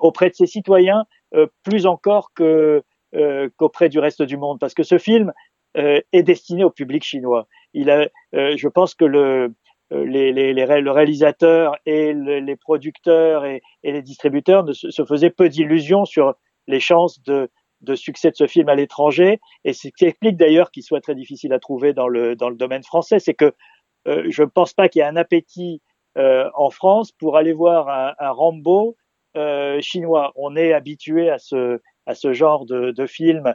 auprès 0.00 0.30
de 0.30 0.34
ses 0.34 0.46
citoyens, 0.46 1.04
plus 1.62 1.86
encore 1.86 2.32
que 2.34 2.82
qu'auprès 3.56 3.88
du 3.88 3.98
reste 3.98 4.22
du 4.22 4.36
monde, 4.36 4.58
parce 4.58 4.74
que 4.74 4.82
ce 4.82 4.98
film 4.98 5.32
est 5.74 6.22
destiné 6.22 6.64
au 6.64 6.70
public 6.70 7.02
chinois. 7.02 7.46
Il 7.72 7.90
a, 7.90 8.08
je 8.32 8.68
pense 8.68 8.94
que 8.94 9.04
le 9.04 9.54
les, 9.90 10.32
les, 10.32 10.52
les, 10.52 10.80
le 10.80 10.90
réalisateur 10.90 11.76
et 11.86 12.12
les 12.14 12.56
producteurs 12.56 13.44
et, 13.44 13.62
les 13.82 14.02
distributeurs 14.02 14.64
ne 14.64 14.72
se 14.72 15.04
faisaient 15.04 15.30
peu 15.30 15.48
d'illusions 15.48 16.04
sur 16.04 16.34
les 16.66 16.80
chances 16.80 17.22
de, 17.22 17.50
de 17.84 17.94
succès 17.94 18.30
de 18.30 18.36
ce 18.36 18.46
film 18.46 18.68
à 18.68 18.74
l'étranger. 18.74 19.40
Et 19.64 19.72
ce 19.72 19.88
qui 19.88 20.04
explique 20.06 20.36
d'ailleurs 20.36 20.70
qu'il 20.70 20.82
soit 20.82 21.00
très 21.00 21.14
difficile 21.14 21.52
à 21.52 21.58
trouver 21.58 21.92
dans 21.92 22.08
le, 22.08 22.34
dans 22.34 22.48
le 22.48 22.56
domaine 22.56 22.82
français, 22.82 23.18
c'est 23.18 23.34
que 23.34 23.52
euh, 24.08 24.24
je 24.28 24.42
ne 24.42 24.48
pense 24.48 24.72
pas 24.74 24.88
qu'il 24.88 25.00
y 25.00 25.02
ait 25.02 25.08
un 25.08 25.16
appétit 25.16 25.80
euh, 26.18 26.48
en 26.54 26.70
France 26.70 27.12
pour 27.12 27.36
aller 27.36 27.52
voir 27.52 27.88
un, 27.88 28.30
Rambo 28.30 28.96
euh, 29.36 29.80
chinois. 29.80 30.32
On 30.36 30.56
est 30.56 30.72
habitué 30.72 31.30
à 31.30 31.38
ce, 31.38 31.80
à 32.06 32.14
ce 32.14 32.32
genre 32.32 32.66
de, 32.66 32.90
de 32.90 33.06
film 33.06 33.54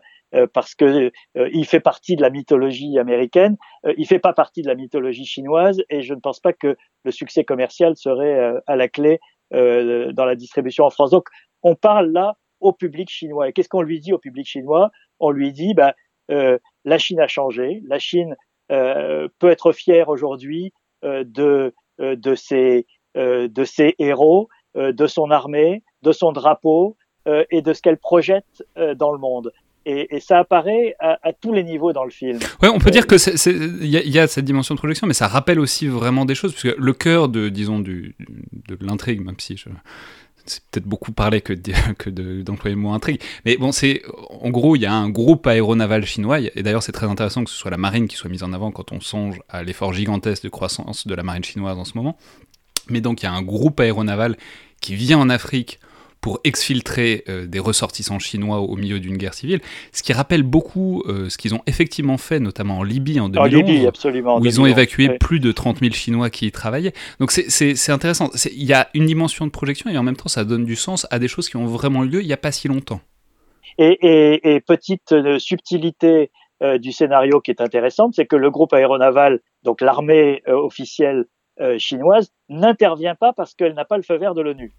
parce 0.53 0.75
que 0.75 1.11
il 1.33 1.65
fait 1.65 1.79
partie 1.79 2.15
de 2.15 2.21
la 2.21 2.29
mythologie 2.29 2.99
américaine, 2.99 3.57
il 3.97 4.05
fait 4.05 4.19
pas 4.19 4.31
partie 4.31 4.61
de 4.61 4.67
la 4.67 4.75
mythologie 4.75 5.25
chinoise, 5.25 5.81
et 5.89 6.03
je 6.03 6.13
ne 6.13 6.19
pense 6.19 6.39
pas 6.39 6.53
que 6.53 6.77
le 7.03 7.09
succès 7.09 7.43
commercial 7.43 7.95
serait 7.97 8.53
à 8.67 8.75
la 8.75 8.87
clé 8.89 9.19
dans 9.49 10.25
la 10.25 10.35
distribution 10.35 10.85
en 10.85 10.91
France. 10.91 11.09
Donc, 11.09 11.29
on 11.63 11.73
parle 11.73 12.11
là 12.11 12.35
au 12.59 12.73
public 12.73 13.09
chinois. 13.09 13.49
Et 13.49 13.53
qu'est-ce 13.53 13.69
qu'on 13.69 13.81
lui 13.81 13.99
dit 13.99 14.13
au 14.13 14.17
public 14.17 14.47
chinois? 14.47 14.91
On 15.19 15.31
lui 15.31 15.51
dit, 15.51 15.73
bah, 15.73 15.93
euh, 16.31 16.57
la 16.85 16.97
Chine 16.97 17.19
a 17.19 17.27
changé, 17.27 17.81
la 17.87 17.99
Chine 17.99 18.35
euh, 18.71 19.27
peut 19.39 19.49
être 19.49 19.71
fière 19.71 20.09
aujourd'hui 20.09 20.73
euh, 21.03 21.23
de 21.25 21.73
de 21.99 22.35
ses 22.35 22.85
de 23.15 23.63
ses 23.65 23.95
héros, 23.99 24.47
de 24.75 25.07
son 25.07 25.31
armée, 25.31 25.83
de 26.03 26.13
son 26.13 26.31
drapeau 26.31 26.95
et 27.25 27.61
de 27.61 27.73
ce 27.73 27.81
qu'elle 27.81 27.97
projette 27.97 28.63
dans 28.95 29.11
le 29.11 29.17
monde. 29.17 29.51
Et, 29.85 30.15
et, 30.15 30.19
ça 30.21 30.37
apparaît 30.37 30.95
à, 30.99 31.19
à, 31.27 31.33
tous 31.33 31.51
les 31.51 31.63
niveaux 31.63 31.91
dans 31.91 32.05
le 32.05 32.11
film. 32.11 32.39
Ouais, 32.61 32.69
on 32.69 32.79
peut 32.79 32.91
dire 32.91 33.07
que 33.07 33.15
il 33.81 33.87
y, 33.87 34.09
y, 34.09 34.19
a 34.19 34.27
cette 34.27 34.45
dimension 34.45 34.75
de 34.75 34.79
projection, 34.79 35.07
mais 35.07 35.13
ça 35.13 35.27
rappelle 35.27 35.59
aussi 35.59 35.87
vraiment 35.87 36.23
des 36.23 36.35
choses, 36.35 36.53
puisque 36.53 36.77
le 36.77 36.93
cœur 36.93 37.27
de, 37.27 37.49
disons, 37.49 37.79
du, 37.79 38.15
de 38.19 38.77
l'intrigue, 38.79 39.25
même 39.25 39.39
si 39.39 39.57
je, 39.57 39.69
c'est 40.49 40.63
peut-être 40.71 40.85
beaucoup 40.85 41.11
parlé 41.11 41.41
que, 41.41 41.53
que 41.97 42.09
d'employer 42.09 42.75
le 42.75 42.81
mot 42.81 42.91
intrigue. 42.91 43.21
Mais 43.45 43.57
bon, 43.57 43.71
c'est 43.71 44.01
en 44.29 44.49
gros, 44.49 44.75
il 44.75 44.81
y 44.81 44.85
a 44.85 44.93
un 44.93 45.09
groupe 45.09 45.47
aéronaval 45.47 46.05
chinois, 46.05 46.39
et 46.39 46.63
d'ailleurs 46.63 46.83
c'est 46.83 46.91
très 46.91 47.07
intéressant 47.07 47.43
que 47.43 47.49
ce 47.49 47.57
soit 47.57 47.71
la 47.71 47.77
marine 47.77 48.07
qui 48.07 48.15
soit 48.15 48.29
mise 48.29 48.43
en 48.43 48.53
avant 48.53 48.71
quand 48.71 48.91
on 48.91 48.99
songe 48.99 49.39
à 49.49 49.63
l'effort 49.63 49.93
gigantesque 49.93 50.43
de 50.43 50.49
croissance 50.49 51.07
de 51.07 51.15
la 51.15 51.23
marine 51.23 51.43
chinoise 51.43 51.77
en 51.77 51.85
ce 51.85 51.93
moment. 51.95 52.17
Mais 52.89 53.01
donc 53.01 53.21
il 53.21 53.25
y 53.25 53.29
a 53.29 53.33
un 53.33 53.41
groupe 53.41 53.79
aéronaval 53.79 54.37
qui 54.81 54.95
vient 54.95 55.19
en 55.19 55.29
Afrique 55.29 55.79
pour 56.21 56.39
exfiltrer 56.43 57.23
euh, 57.29 57.45
des 57.45 57.59
ressortissants 57.59 58.19
chinois 58.19 58.59
au 58.59 58.75
milieu 58.75 58.99
d'une 58.99 59.17
guerre 59.17 59.33
civile, 59.33 59.61
ce 59.91 60.03
qui 60.03 60.13
rappelle 60.13 60.43
beaucoup 60.43 61.03
euh, 61.07 61.29
ce 61.29 61.37
qu'ils 61.37 61.55
ont 61.55 61.61
effectivement 61.65 62.17
fait, 62.17 62.39
notamment 62.39 62.79
en 62.79 62.83
Libye 62.83 63.19
en 63.19 63.29
2011, 63.29 63.53
en 63.53 63.57
Libye, 63.57 63.87
absolument, 63.87 64.39
où 64.39 64.45
ils 64.45 64.59
ont 64.59 64.65
évacué 64.65 65.17
plus 65.17 65.39
de 65.39 65.51
30 65.51 65.79
000 65.79 65.93
Chinois 65.93 66.29
qui 66.29 66.47
y 66.47 66.51
travaillaient. 66.51 66.93
Donc 67.19 67.31
c'est 67.31 67.91
intéressant. 67.91 68.29
Il 68.53 68.65
y 68.65 68.73
a 68.73 68.89
une 68.93 69.05
dimension 69.05 69.45
de 69.45 69.51
projection 69.51 69.89
et 69.89 69.97
en 69.97 70.03
même 70.03 70.15
temps 70.15 70.29
ça 70.29 70.43
donne 70.43 70.65
du 70.65 70.75
sens 70.75 71.07
à 71.09 71.19
des 71.19 71.27
choses 71.27 71.49
qui 71.49 71.57
ont 71.57 71.65
vraiment 71.65 72.01
lieu 72.01 72.21
il 72.21 72.27
n'y 72.27 72.33
a 72.33 72.37
pas 72.37 72.51
si 72.51 72.67
longtemps. 72.67 73.01
Et, 73.77 73.97
et, 74.01 74.55
et 74.55 74.59
petite 74.59 75.13
euh, 75.13 75.39
subtilité 75.39 76.31
du 76.81 76.91
scénario 76.91 77.39
qui 77.39 77.51
est 77.51 77.61
intéressante, 77.61 78.15
c'est 78.15 78.25
que 78.25 78.35
le 78.35 78.51
groupe 78.51 78.73
aéronaval, 78.73 79.39
donc 79.63 79.79
l'armée 79.79 80.43
officielle 80.45 81.23
chinoise, 81.77 82.33
n'intervient 82.49 83.15
pas 83.15 83.31
parce 83.31 83.53
qu'elle 83.53 83.75
n'a 83.75 83.85
pas 83.85 83.95
le 83.95 84.03
feu 84.03 84.17
vert 84.17 84.35
de 84.35 84.41
l'ONU. 84.41 84.73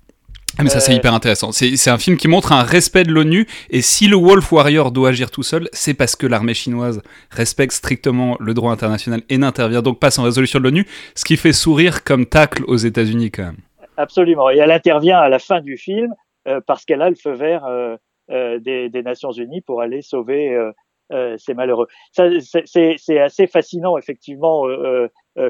Ah 0.59 0.63
mais 0.63 0.69
ça 0.69 0.81
c'est 0.81 0.93
euh, 0.93 0.97
hyper 0.97 1.15
intéressant. 1.15 1.53
C'est 1.53 1.91
un 1.91 1.99
film 1.99 2.17
qui 2.17 2.29
montre 2.29 2.53
un 2.53 2.63
respect 2.63 3.05
de 3.05 3.13
l'ONU 3.13 3.47
et 3.71 3.83
si 3.83 4.09
le 4.09 4.17
Wolf 4.17 4.51
Warrior 4.53 4.91
doit 4.91 5.11
agir 5.11 5.31
tout 5.31 5.43
seul, 5.43 5.69
c'est 5.73 5.95
parce 5.95 6.17
que 6.17 6.27
l'armée 6.27 6.55
chinoise 6.55 7.03
respecte 7.31 7.73
strictement 7.73 8.37
le 8.41 8.55
droit 8.55 8.73
international 8.73 9.23
et 9.29 9.39
n'intervient 9.39 9.83
donc 9.83 10.01
pas 10.01 10.11
sans 10.11 10.25
résolution 10.25 10.59
de 10.59 10.65
l'ONU, 10.65 10.87
ce 11.15 11.25
qui 11.25 11.37
fait 11.37 11.53
sourire 11.53 12.05
comme 12.05 12.27
tacle 12.27 12.65
aux 12.67 12.77
États-Unis 12.77 13.31
quand 13.31 13.45
même. 13.45 13.59
Absolument. 13.97 14.51
Et 14.51 14.59
elle 14.59 14.73
intervient 14.73 15.19
à 15.19 15.29
la 15.29 15.39
fin 15.39 15.61
du 15.61 15.77
film 15.77 16.15
euh, 16.49 16.61
parce 16.67 16.85
qu'elle 16.85 17.03
a 17.03 17.11
le 17.11 17.17
feu 17.17 17.33
vert 17.33 17.65
euh, 17.67 17.97
euh 18.31 18.59
des, 18.59 18.89
des, 18.89 19.03
Nations 19.03 19.33
Unies 19.33 19.61
pour 19.61 19.81
aller 19.83 20.03
sauver 20.03 20.57
ces 21.39 21.55
malheureux. 21.55 21.89
C'est 22.13 23.19
assez 23.19 23.47
fascinant 23.47 23.99
effectivement 23.99 24.67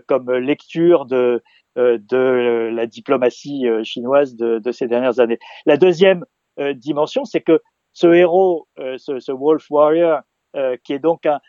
comme 0.06 0.32
lecture 0.32 1.04
de 1.04 1.42
de 1.76 2.70
la 2.72 2.86
diplomatie 2.86 3.68
euh, 3.68 3.84
chinoise 3.84 4.34
de, 4.34 4.58
de, 4.58 4.72
ces 4.72 4.88
dernières 4.88 5.20
années. 5.20 5.38
La 5.66 5.76
deuxième 5.76 6.24
euh, 6.58 6.74
dimension, 6.74 7.24
c'est 7.24 7.40
que 7.40 7.60
ce 7.92 8.06
héros, 8.06 8.68
ce, 8.76 9.18
ce, 9.18 9.32
Wolf 9.32 9.68
Warrior, 9.68 10.20
qui 10.84 10.92
est 10.92 11.00
donc 11.00 11.26
un, 11.26 11.40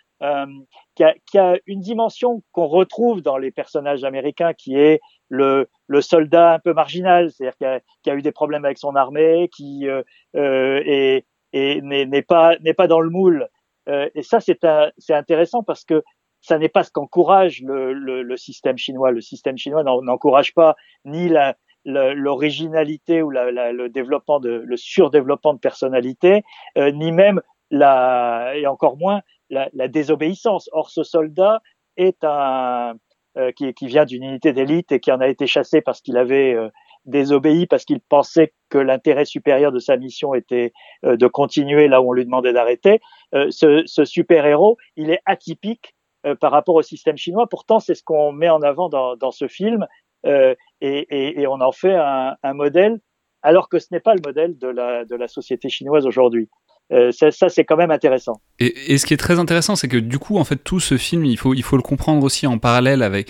qui, 0.95 1.03
a, 1.03 1.13
qui, 1.29 1.37
a, 1.37 1.59
une 1.67 1.81
dimension 1.81 2.41
qu'on 2.51 2.65
retrouve 2.65 3.21
dans 3.21 3.37
les 3.37 3.51
personnages 3.51 4.03
américains, 4.03 4.53
qui 4.53 4.75
est 4.75 5.01
le, 5.29 5.69
le 5.85 6.01
soldat 6.01 6.53
un 6.53 6.59
peu 6.59 6.73
marginal, 6.73 7.29
c'est-à-dire 7.31 7.57
qui 7.57 7.65
a, 7.65 7.79
qui 8.01 8.09
a, 8.09 8.15
eu 8.15 8.23
des 8.23 8.31
problèmes 8.31 8.65
avec 8.65 8.79
son 8.79 8.95
armée, 8.95 9.49
qui 9.55 9.87
euh, 9.87 10.01
est, 10.33 11.25
n'est 11.53 12.21
pas 12.23 12.55
pas 12.75 12.87
dans 12.87 13.01
le 13.01 13.11
moule. 13.11 13.47
et 13.87 14.23
ça, 14.23 14.39
c'est 14.39 14.65
c'est 14.97 15.13
intéressant 15.13 15.61
parce 15.61 15.85
que 15.85 16.03
ça 16.41 16.57
n'est 16.57 16.69
pas 16.69 16.83
ce 16.83 16.91
qu'encourage 16.91 17.61
le, 17.61 17.93
le, 17.93 18.23
le, 18.23 18.37
système 18.37 18.77
chinois. 18.77 19.11
Le 19.11 19.21
système 19.21 19.57
chinois 19.57 19.83
n'encourage 19.83 20.53
pas 20.53 20.75
ni 21.05 21.29
la, 21.29 21.55
l'originalité 21.85 23.21
ou 23.21 23.29
la, 23.29 23.51
la, 23.51 23.71
le 23.71 23.89
développement 23.89 24.39
de 24.39 24.63
le 24.65 24.77
surdéveloppement 24.77 25.53
de 25.53 25.59
personnalité, 25.59 26.43
euh, 26.77 26.91
ni 26.91 27.11
même 27.11 27.41
la 27.69 28.53
et 28.55 28.67
encore 28.67 28.97
moins 28.97 29.21
la, 29.49 29.69
la, 29.73 29.87
désobéissance. 29.87 30.69
Or, 30.73 30.89
ce 30.89 31.03
soldat 31.03 31.61
est 31.97 32.23
un 32.23 32.95
euh, 33.37 33.51
qui, 33.51 33.73
qui, 33.73 33.87
vient 33.87 34.05
d'une 34.05 34.23
unité 34.23 34.51
d'élite 34.51 34.91
et 34.91 34.99
qui 34.99 35.11
en 35.11 35.21
a 35.21 35.27
été 35.27 35.47
chassé 35.47 35.81
parce 35.81 36.01
qu'il 36.01 36.17
avait 36.17 36.53
euh, 36.53 36.69
désobéi 37.05 37.65
parce 37.67 37.85
qu'il 37.85 38.01
pensait 38.01 38.53
que 38.69 38.77
l'intérêt 38.77 39.25
supérieur 39.25 39.71
de 39.71 39.79
sa 39.79 39.97
mission 39.97 40.33
était 40.33 40.71
de 41.03 41.27
continuer 41.27 41.87
là 41.87 42.01
où 42.01 42.09
on 42.09 42.13
lui 42.13 42.25
demandait 42.25 42.53
d'arrêter. 42.53 43.01
ce, 43.33 43.81
ce 43.85 44.05
super 44.05 44.45
héros, 44.45 44.77
il 44.95 45.09
est 45.09 45.19
atypique 45.25 45.95
par 46.39 46.51
rapport 46.51 46.75
au 46.75 46.81
système 46.81 47.17
chinois. 47.17 47.47
Pourtant, 47.47 47.79
c'est 47.79 47.95
ce 47.95 48.03
qu'on 48.03 48.31
met 48.31 48.49
en 48.49 48.61
avant 48.61 48.89
dans, 48.89 49.31
ce 49.31 49.47
film. 49.47 49.87
Euh, 50.25 50.55
et, 50.81 51.45
on 51.47 51.61
en 51.61 51.71
fait 51.71 51.95
un, 51.95 52.53
modèle, 52.53 52.99
alors 53.41 53.69
que 53.69 53.79
ce 53.79 53.87
n'est 53.91 53.99
pas 53.99 54.13
le 54.13 54.21
modèle 54.23 54.57
de 54.57 55.15
la, 55.15 55.27
société 55.27 55.69
chinoise 55.69 56.05
aujourd'hui. 56.05 56.49
Euh, 56.91 57.11
ça, 57.13 57.47
c'est 57.47 57.63
quand 57.63 57.77
même 57.77 57.91
intéressant. 57.91 58.41
Et, 58.59 58.97
ce 58.97 59.05
qui 59.05 59.13
est 59.13 59.17
très 59.17 59.39
intéressant, 59.39 59.77
c'est 59.77 59.87
que 59.87 59.97
du 59.97 60.19
coup, 60.19 60.37
en 60.37 60.43
fait, 60.43 60.57
tout 60.57 60.81
ce 60.81 60.97
film, 60.97 61.23
il 61.23 61.37
faut, 61.37 61.53
il 61.53 61.63
faut 61.63 61.77
le 61.77 61.83
comprendre 61.83 62.23
aussi 62.25 62.47
en 62.47 62.57
parallèle 62.57 63.01
avec. 63.01 63.29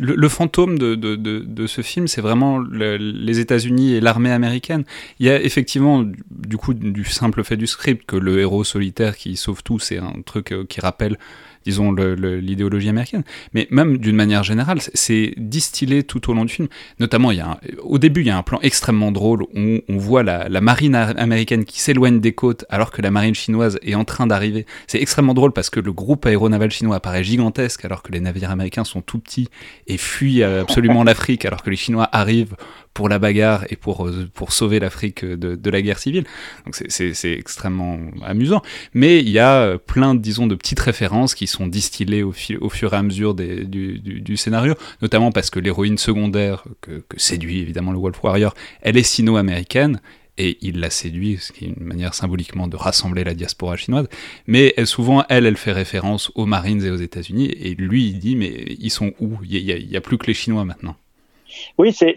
Le, 0.00 0.28
fantôme 0.28 0.78
de, 0.78 0.96
de, 0.96 1.14
de, 1.14 1.66
ce 1.68 1.82
film, 1.82 2.08
c'est 2.08 2.20
vraiment 2.20 2.58
le, 2.58 2.96
les 2.96 3.38
États-Unis 3.38 3.94
et 3.94 4.00
l'armée 4.00 4.32
américaine. 4.32 4.84
Il 5.20 5.26
y 5.26 5.30
a 5.30 5.40
effectivement, 5.40 6.04
du 6.30 6.56
coup, 6.56 6.74
du 6.74 7.04
simple 7.04 7.44
fait 7.44 7.56
du 7.56 7.68
script, 7.68 8.04
que 8.04 8.16
le 8.16 8.40
héros 8.40 8.64
solitaire 8.64 9.16
qui 9.16 9.36
sauve 9.36 9.62
tout, 9.62 9.78
c'est 9.78 9.98
un 9.98 10.20
truc 10.26 10.52
euh, 10.52 10.64
qui 10.64 10.80
rappelle 10.80 11.18
disons, 11.68 11.92
l'idéologie 11.92 12.88
américaine. 12.88 13.24
Mais 13.52 13.68
même 13.70 13.98
d'une 13.98 14.16
manière 14.16 14.42
générale, 14.42 14.78
c'est 14.94 15.34
distillé 15.36 16.02
tout 16.02 16.30
au 16.30 16.34
long 16.34 16.46
du 16.46 16.52
film. 16.52 16.68
Notamment, 16.98 17.30
il 17.30 17.38
y 17.38 17.40
a 17.40 17.60
au 17.82 17.98
début, 17.98 18.22
il 18.22 18.26
y 18.26 18.30
a 18.30 18.38
un 18.38 18.42
plan 18.42 18.58
extrêmement 18.62 19.12
drôle 19.12 19.42
où 19.42 19.80
on 19.88 19.98
voit 19.98 20.22
la, 20.22 20.48
la 20.48 20.60
marine 20.62 20.94
américaine 20.94 21.64
qui 21.66 21.80
s'éloigne 21.80 22.20
des 22.20 22.32
côtes 22.32 22.64
alors 22.70 22.90
que 22.90 23.02
la 23.02 23.10
marine 23.10 23.34
chinoise 23.34 23.78
est 23.82 23.94
en 23.94 24.04
train 24.04 24.26
d'arriver. 24.26 24.64
C'est 24.86 25.02
extrêmement 25.02 25.34
drôle 25.34 25.52
parce 25.52 25.68
que 25.68 25.80
le 25.80 25.92
groupe 25.92 26.24
aéronaval 26.24 26.70
chinois 26.70 26.96
apparaît 26.96 27.24
gigantesque 27.24 27.84
alors 27.84 28.02
que 28.02 28.12
les 28.12 28.20
navires 28.20 28.50
américains 28.50 28.84
sont 28.84 29.02
tout 29.02 29.18
petits 29.18 29.48
et 29.86 29.98
fuient 29.98 30.42
absolument 30.42 31.04
l'Afrique 31.04 31.44
alors 31.44 31.62
que 31.62 31.70
les 31.70 31.76
Chinois 31.76 32.08
arrivent 32.12 32.56
pour 32.98 33.08
la 33.08 33.20
bagarre 33.20 33.64
et 33.70 33.76
pour, 33.76 34.08
euh, 34.08 34.28
pour 34.34 34.50
sauver 34.50 34.80
l'Afrique 34.80 35.24
de, 35.24 35.70
la 35.70 35.82
guerre 35.82 36.00
civile. 36.00 36.24
Donc 36.64 36.74
c'est 36.88 37.32
extrêmement 37.32 38.00
amusant. 38.24 38.60
Mais 38.92 39.20
il 39.20 39.28
y 39.28 39.38
a 39.38 39.78
plein, 39.78 40.16
disons, 40.16 40.48
de 40.48 40.56
petites 40.56 40.80
références 40.80 41.36
qui 41.36 41.46
sont 41.46 41.68
distillées 41.68 42.24
au, 42.24 42.34
au 42.60 42.68
fur 42.68 42.94
et 42.94 42.96
à 42.96 43.02
mesure 43.04 43.34
des, 43.34 43.64
du, 43.66 44.36
scénario, 44.36 44.74
notamment 45.00 45.30
parce 45.30 45.48
que 45.48 45.60
l'héroïne 45.60 45.96
secondaire, 45.96 46.64
que, 46.80 47.04
séduit 47.16 47.60
évidemment 47.60 47.92
le 47.92 47.98
Wolf 47.98 48.20
Warrior, 48.24 48.52
elle 48.82 48.96
est 48.96 49.04
sino-américaine, 49.04 50.00
et 50.36 50.58
il 50.60 50.80
la 50.80 50.90
séduit, 50.90 51.38
ce 51.38 51.52
qui 51.52 51.66
est 51.66 51.68
une 51.68 51.84
manière 51.84 52.14
symboliquement 52.14 52.66
de 52.66 52.74
rassembler 52.74 53.22
la 53.22 53.34
diaspora 53.34 53.76
chinoise. 53.76 54.08
Mais 54.48 54.74
elle, 54.76 54.88
souvent, 54.88 55.24
elle, 55.28 55.46
elle 55.46 55.56
fait 55.56 55.72
référence 55.72 56.32
aux 56.34 56.46
Marines 56.46 56.84
et 56.84 56.90
aux 56.90 56.96
États-Unis, 56.96 57.46
et 57.46 57.76
lui, 57.76 58.08
il 58.08 58.18
dit, 58.18 58.34
mais 58.34 58.76
ils 58.80 58.90
sont 58.90 59.12
où? 59.20 59.38
Il 59.48 59.88
n'y 59.88 59.96
a, 59.96 60.00
plus 60.00 60.18
que 60.18 60.26
les 60.26 60.34
Chinois 60.34 60.64
maintenant. 60.64 60.96
Oui, 61.78 61.92
c'est 61.92 62.16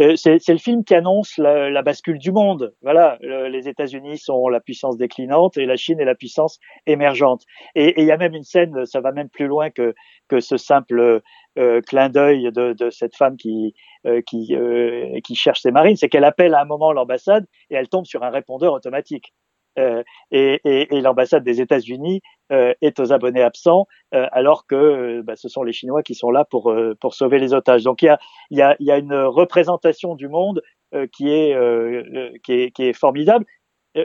euh, 0.00 0.14
le 0.26 0.58
film 0.58 0.84
qui 0.84 0.94
annonce 0.94 1.38
la, 1.38 1.70
la 1.70 1.82
bascule 1.82 2.18
du 2.18 2.32
monde. 2.32 2.74
Voilà, 2.82 3.18
le, 3.20 3.48
les 3.48 3.68
États-Unis 3.68 4.18
sont 4.18 4.48
la 4.48 4.60
puissance 4.60 4.96
déclinante 4.96 5.56
et 5.56 5.66
la 5.66 5.76
Chine 5.76 6.00
est 6.00 6.04
la 6.04 6.14
puissance 6.14 6.58
émergente. 6.86 7.44
Et 7.74 8.00
il 8.00 8.06
y 8.06 8.10
a 8.10 8.16
même 8.16 8.34
une 8.34 8.44
scène, 8.44 8.86
ça 8.86 9.00
va 9.00 9.12
même 9.12 9.28
plus 9.28 9.46
loin 9.46 9.70
que, 9.70 9.94
que 10.28 10.40
ce 10.40 10.56
simple 10.56 11.22
euh, 11.58 11.80
clin 11.80 12.08
d'œil 12.10 12.50
de, 12.52 12.74
de, 12.74 12.90
cette 12.90 13.16
femme 13.16 13.36
qui, 13.36 13.74
euh, 14.06 14.20
qui, 14.20 14.54
euh, 14.54 15.20
qui 15.24 15.34
cherche 15.34 15.62
ses 15.62 15.70
marines, 15.70 15.96
c'est 15.96 16.08
qu'elle 16.08 16.24
appelle 16.24 16.54
à 16.54 16.60
un 16.60 16.64
moment 16.66 16.92
l'ambassade 16.92 17.46
et 17.70 17.74
elle 17.74 17.88
tombe 17.88 18.04
sur 18.04 18.22
un 18.22 18.30
répondeur 18.30 18.72
automatique. 18.72 19.32
Euh, 19.78 20.02
et, 20.30 20.60
et, 20.64 20.96
et 20.96 21.00
l'ambassade 21.00 21.44
des 21.44 21.60
États-Unis 21.60 22.22
euh, 22.52 22.72
est 22.80 22.98
aux 23.00 23.12
abonnés 23.12 23.42
absents, 23.42 23.86
euh, 24.14 24.26
alors 24.32 24.66
que 24.66 25.20
bah, 25.22 25.36
ce 25.36 25.48
sont 25.48 25.62
les 25.62 25.72
Chinois 25.72 26.02
qui 26.02 26.14
sont 26.14 26.30
là 26.30 26.44
pour 26.44 26.74
pour 27.00 27.14
sauver 27.14 27.38
les 27.38 27.54
otages. 27.54 27.84
Donc 27.84 28.02
il 28.02 28.06
y 28.06 28.08
a 28.08 28.18
y 28.50 28.62
a, 28.62 28.76
y 28.80 28.90
a 28.90 28.98
une 28.98 29.14
représentation 29.14 30.14
du 30.14 30.28
monde 30.28 30.62
qui 31.12 31.28
est, 31.30 31.54
qui 32.42 32.52
est 32.52 32.70
qui 32.70 32.84
est 32.84 32.92
formidable. 32.92 33.44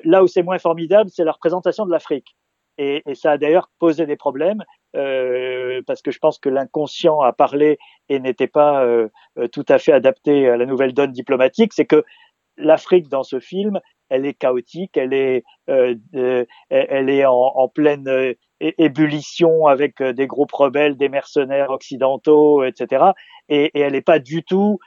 Là 0.04 0.24
où 0.24 0.28
c'est 0.28 0.44
moins 0.44 0.58
formidable, 0.58 1.10
c'est 1.10 1.24
la 1.24 1.32
représentation 1.32 1.86
de 1.86 1.92
l'Afrique. 1.92 2.36
Et, 2.78 3.04
et, 3.06 3.16
ça 3.16 3.32
a 3.32 3.38
d'ailleurs 3.38 3.70
posé 3.80 4.06
des 4.06 4.16
problèmes 4.16 4.64
euh, 4.96 5.82
parce 5.88 6.02
que 6.02 6.12
je 6.12 6.20
pense 6.20 6.40
que 6.40 6.50
l'inconscient 6.50 7.22
a 7.22 7.34
parlé 7.34 7.78
et 8.10 8.20
n'était 8.20 8.48
pas 8.48 8.84
euh, 8.84 9.10
tout 9.52 9.66
à 9.70 9.78
fait 9.78 9.94
adapté 9.94 10.50
à 10.50 10.58
la 10.58 10.66
nouvelle 10.66 10.94
donne 10.94 11.12
diplomatique. 11.12 11.74
C'est 11.74 11.86
que 11.86 12.04
l'Afrique 12.58 13.08
dans 13.08 13.24
ce 13.24 13.40
film 13.40 13.80
elle 14.12 14.26
est 14.26 14.34
chaotique, 14.34 14.98
elle 14.98 15.14
est, 15.14 15.44
euh, 15.70 15.96
euh, 16.16 16.46
elle 16.70 17.10
est 17.10 17.26
en, 17.26 17.34
en 17.34 17.68
pleine 17.70 18.08
euh, 18.08 18.34
ébullition 18.60 19.66
avec 19.66 20.04
des 20.04 20.28
groupes 20.28 20.52
rebelles, 20.52 20.98
des 20.98 21.10
mercenaires 21.10 21.72
occidentaux, 21.72 22.64
etc. 22.64 23.06
Et, 23.50 23.72
et 23.74 23.80
elle 23.80 23.94
n'est 23.94 24.02
pas 24.02 24.20
du 24.20 24.44
tout 24.44 24.80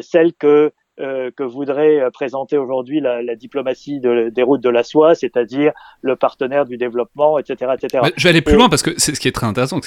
celle 0.00 0.32
que 0.34 0.72
euh, 1.00 1.30
que 1.34 1.42
voudrait 1.42 2.02
présenter 2.12 2.58
aujourd'hui 2.58 3.00
la, 3.00 3.22
la, 3.22 3.34
diplomatie 3.34 3.98
de, 3.98 4.28
des 4.28 4.42
routes 4.42 4.60
de 4.60 4.68
la 4.68 4.82
soie, 4.82 5.14
c'est-à-dire 5.14 5.72
le 6.02 6.16
partenaire 6.16 6.66
du 6.66 6.76
développement, 6.76 7.38
etc. 7.38 7.72
etc. 7.74 8.10
je 8.14 8.22
vais 8.22 8.28
aller 8.28 8.42
plus 8.42 8.56
loin 8.56 8.68
parce 8.68 8.82
que 8.82 8.90
c'est 8.98 9.14
ce 9.14 9.18
qui 9.18 9.26
est 9.26 9.32
très 9.32 9.46
intéressant, 9.46 9.80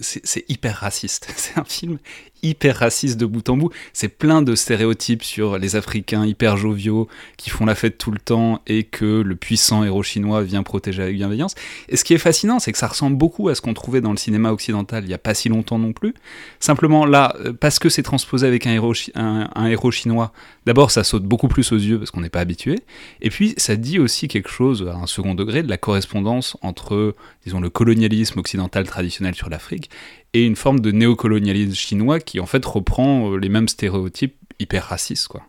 c'est 0.00 0.50
hyper 0.50 0.74
raciste. 0.74 1.32
C'est 1.36 1.60
un 1.60 1.64
film 1.64 1.98
hyper 2.42 2.76
raciste 2.76 3.18
de 3.18 3.26
bout 3.26 3.48
en 3.48 3.56
bout. 3.56 3.70
C'est 3.92 4.08
plein 4.08 4.42
de 4.42 4.54
stéréotypes 4.54 5.22
sur 5.22 5.58
les 5.58 5.76
Africains 5.76 6.26
hyper 6.26 6.56
joviaux 6.56 7.08
qui 7.36 7.50
font 7.50 7.66
la 7.66 7.74
fête 7.74 7.98
tout 7.98 8.10
le 8.10 8.18
temps 8.18 8.62
et 8.66 8.84
que 8.84 9.20
le 9.20 9.36
puissant 9.36 9.84
héros 9.84 10.02
chinois 10.02 10.42
vient 10.42 10.62
protéger 10.62 11.02
avec 11.02 11.16
bienveillance. 11.16 11.54
Et 11.88 11.96
ce 11.96 12.04
qui 12.04 12.14
est 12.14 12.18
fascinant, 12.18 12.58
c'est 12.58 12.72
que 12.72 12.78
ça 12.78 12.88
ressemble 12.88 13.16
beaucoup 13.16 13.48
à 13.48 13.54
ce 13.54 13.60
qu'on 13.60 13.74
trouvait 13.74 14.00
dans 14.00 14.10
le 14.10 14.16
cinéma 14.16 14.52
occidental 14.52 15.04
il 15.04 15.10
y 15.10 15.14
a 15.14 15.18
pas 15.18 15.34
si 15.34 15.48
longtemps 15.48 15.78
non 15.78 15.92
plus. 15.92 16.14
Simplement 16.60 17.06
là, 17.06 17.34
euh, 17.40 17.52
parce 17.52 17.78
que 17.78 17.88
c'est 17.88 18.02
transposé 18.02 18.46
avec 18.46 18.66
un 18.66 18.72
héros, 18.72 18.94
un, 19.14 19.48
un 19.54 19.66
héros 19.66 19.90
chinois, 19.90 20.32
d'abord 20.66 20.90
ça 20.90 21.04
saute 21.04 21.24
beaucoup 21.24 21.48
plus 21.48 21.72
aux 21.72 21.76
yeux 21.76 21.98
parce 21.98 22.10
qu'on 22.10 22.20
n'est 22.20 22.28
pas 22.28 22.40
habitué. 22.40 22.80
Et 23.20 23.30
puis 23.30 23.54
ça 23.56 23.76
dit 23.76 23.98
aussi 23.98 24.28
quelque 24.28 24.50
chose 24.50 24.88
à 24.88 24.96
un 24.96 25.06
second 25.06 25.34
degré 25.34 25.62
de 25.62 25.68
la 25.68 25.76
correspondance 25.76 26.56
entre, 26.62 27.14
disons, 27.44 27.60
le 27.60 27.70
colonialisme 27.70 28.38
occidental 28.38 28.86
traditionnel 28.86 29.34
sur 29.34 29.48
l'Afrique 29.48 29.90
et 30.34 30.44
une 30.44 30.56
forme 30.56 30.80
de 30.80 30.90
néocolonialisme 30.90 31.74
chinois 31.74 32.20
qui 32.20 32.40
en 32.40 32.46
fait 32.46 32.64
reprend 32.64 33.32
euh, 33.32 33.36
les 33.36 33.48
mêmes 33.48 33.68
stéréotypes 33.68 34.36
hyper 34.58 34.84
racistes 34.84 35.28
quoi. 35.28 35.42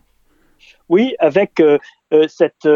Oui, 0.88 1.14
avec 1.18 1.60
euh, 1.60 1.78
euh, 2.12 2.26
cette 2.28 2.68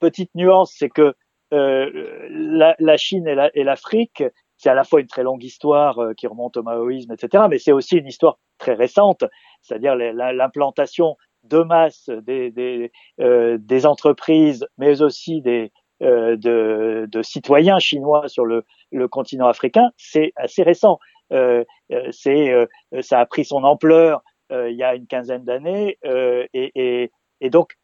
petite 0.00 0.30
nuance, 0.34 0.74
c'est 0.76 0.90
que 0.90 1.14
la, 1.50 2.96
Chine 2.98 3.26
et 3.26 3.64
l'Afrique, 3.64 4.20
la, 4.20 4.28
c'est 4.58 4.68
à 4.68 4.74
la 4.74 4.84
fois 4.84 5.00
une 5.00 5.06
très 5.06 5.22
longue 5.22 5.42
histoire 5.42 5.98
qui 6.14 6.26
remonte 6.26 6.58
au 6.58 6.62
maoïsme, 6.62 7.12
etc., 7.12 7.44
mais 7.48 7.58
c'est 7.58 7.72
aussi 7.72 7.96
une 7.96 8.06
histoire 8.06 8.38
très 8.58 8.74
récente, 8.74 9.24
c'est-à-dire 9.62 9.96
l'implantation 9.96 11.16
de 11.44 11.62
masse 11.62 12.10
des, 12.10 13.86
entreprises, 13.86 14.66
mais 14.76 15.00
aussi 15.00 15.40
des, 15.40 15.72
de, 16.00 17.06
de, 17.10 17.22
citoyens 17.22 17.78
chinois 17.78 18.28
sur 18.28 18.44
le, 18.44 18.64
le 18.92 19.08
continent 19.08 19.48
africain, 19.48 19.90
c'est 19.96 20.32
assez 20.36 20.62
récent. 20.62 20.98
Euh, 21.32 21.64
euh 21.92 22.08
c'est, 22.10 22.50
euh, 22.50 22.66
ça 23.00 23.20
a 23.20 23.26
pris 23.26 23.44
son 23.44 23.64
ampleur 23.64 24.22
il 24.50 24.76
y 24.76 24.82
a 24.82 24.94
une 24.94 25.06
quinzaine 25.06 25.44
d'années, 25.44 25.98
et, 26.02 26.48
et, 26.54 27.10
et, 27.42 27.50
donc 27.50 27.76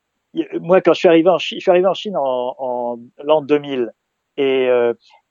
moi 0.63 0.81
quand 0.81 0.95
je 0.95 1.01
suis 1.01 1.09
arrivé 1.09 1.29
en 1.29 1.37
Chine, 1.37 1.59
je 1.59 1.63
suis 1.63 1.71
arrivé 1.71 1.87
en 1.87 1.93
Chine 1.93 2.17
en, 2.17 2.55
en 2.59 2.99
l'an 3.23 3.43
2000, 3.43 3.93
et, 4.39 4.71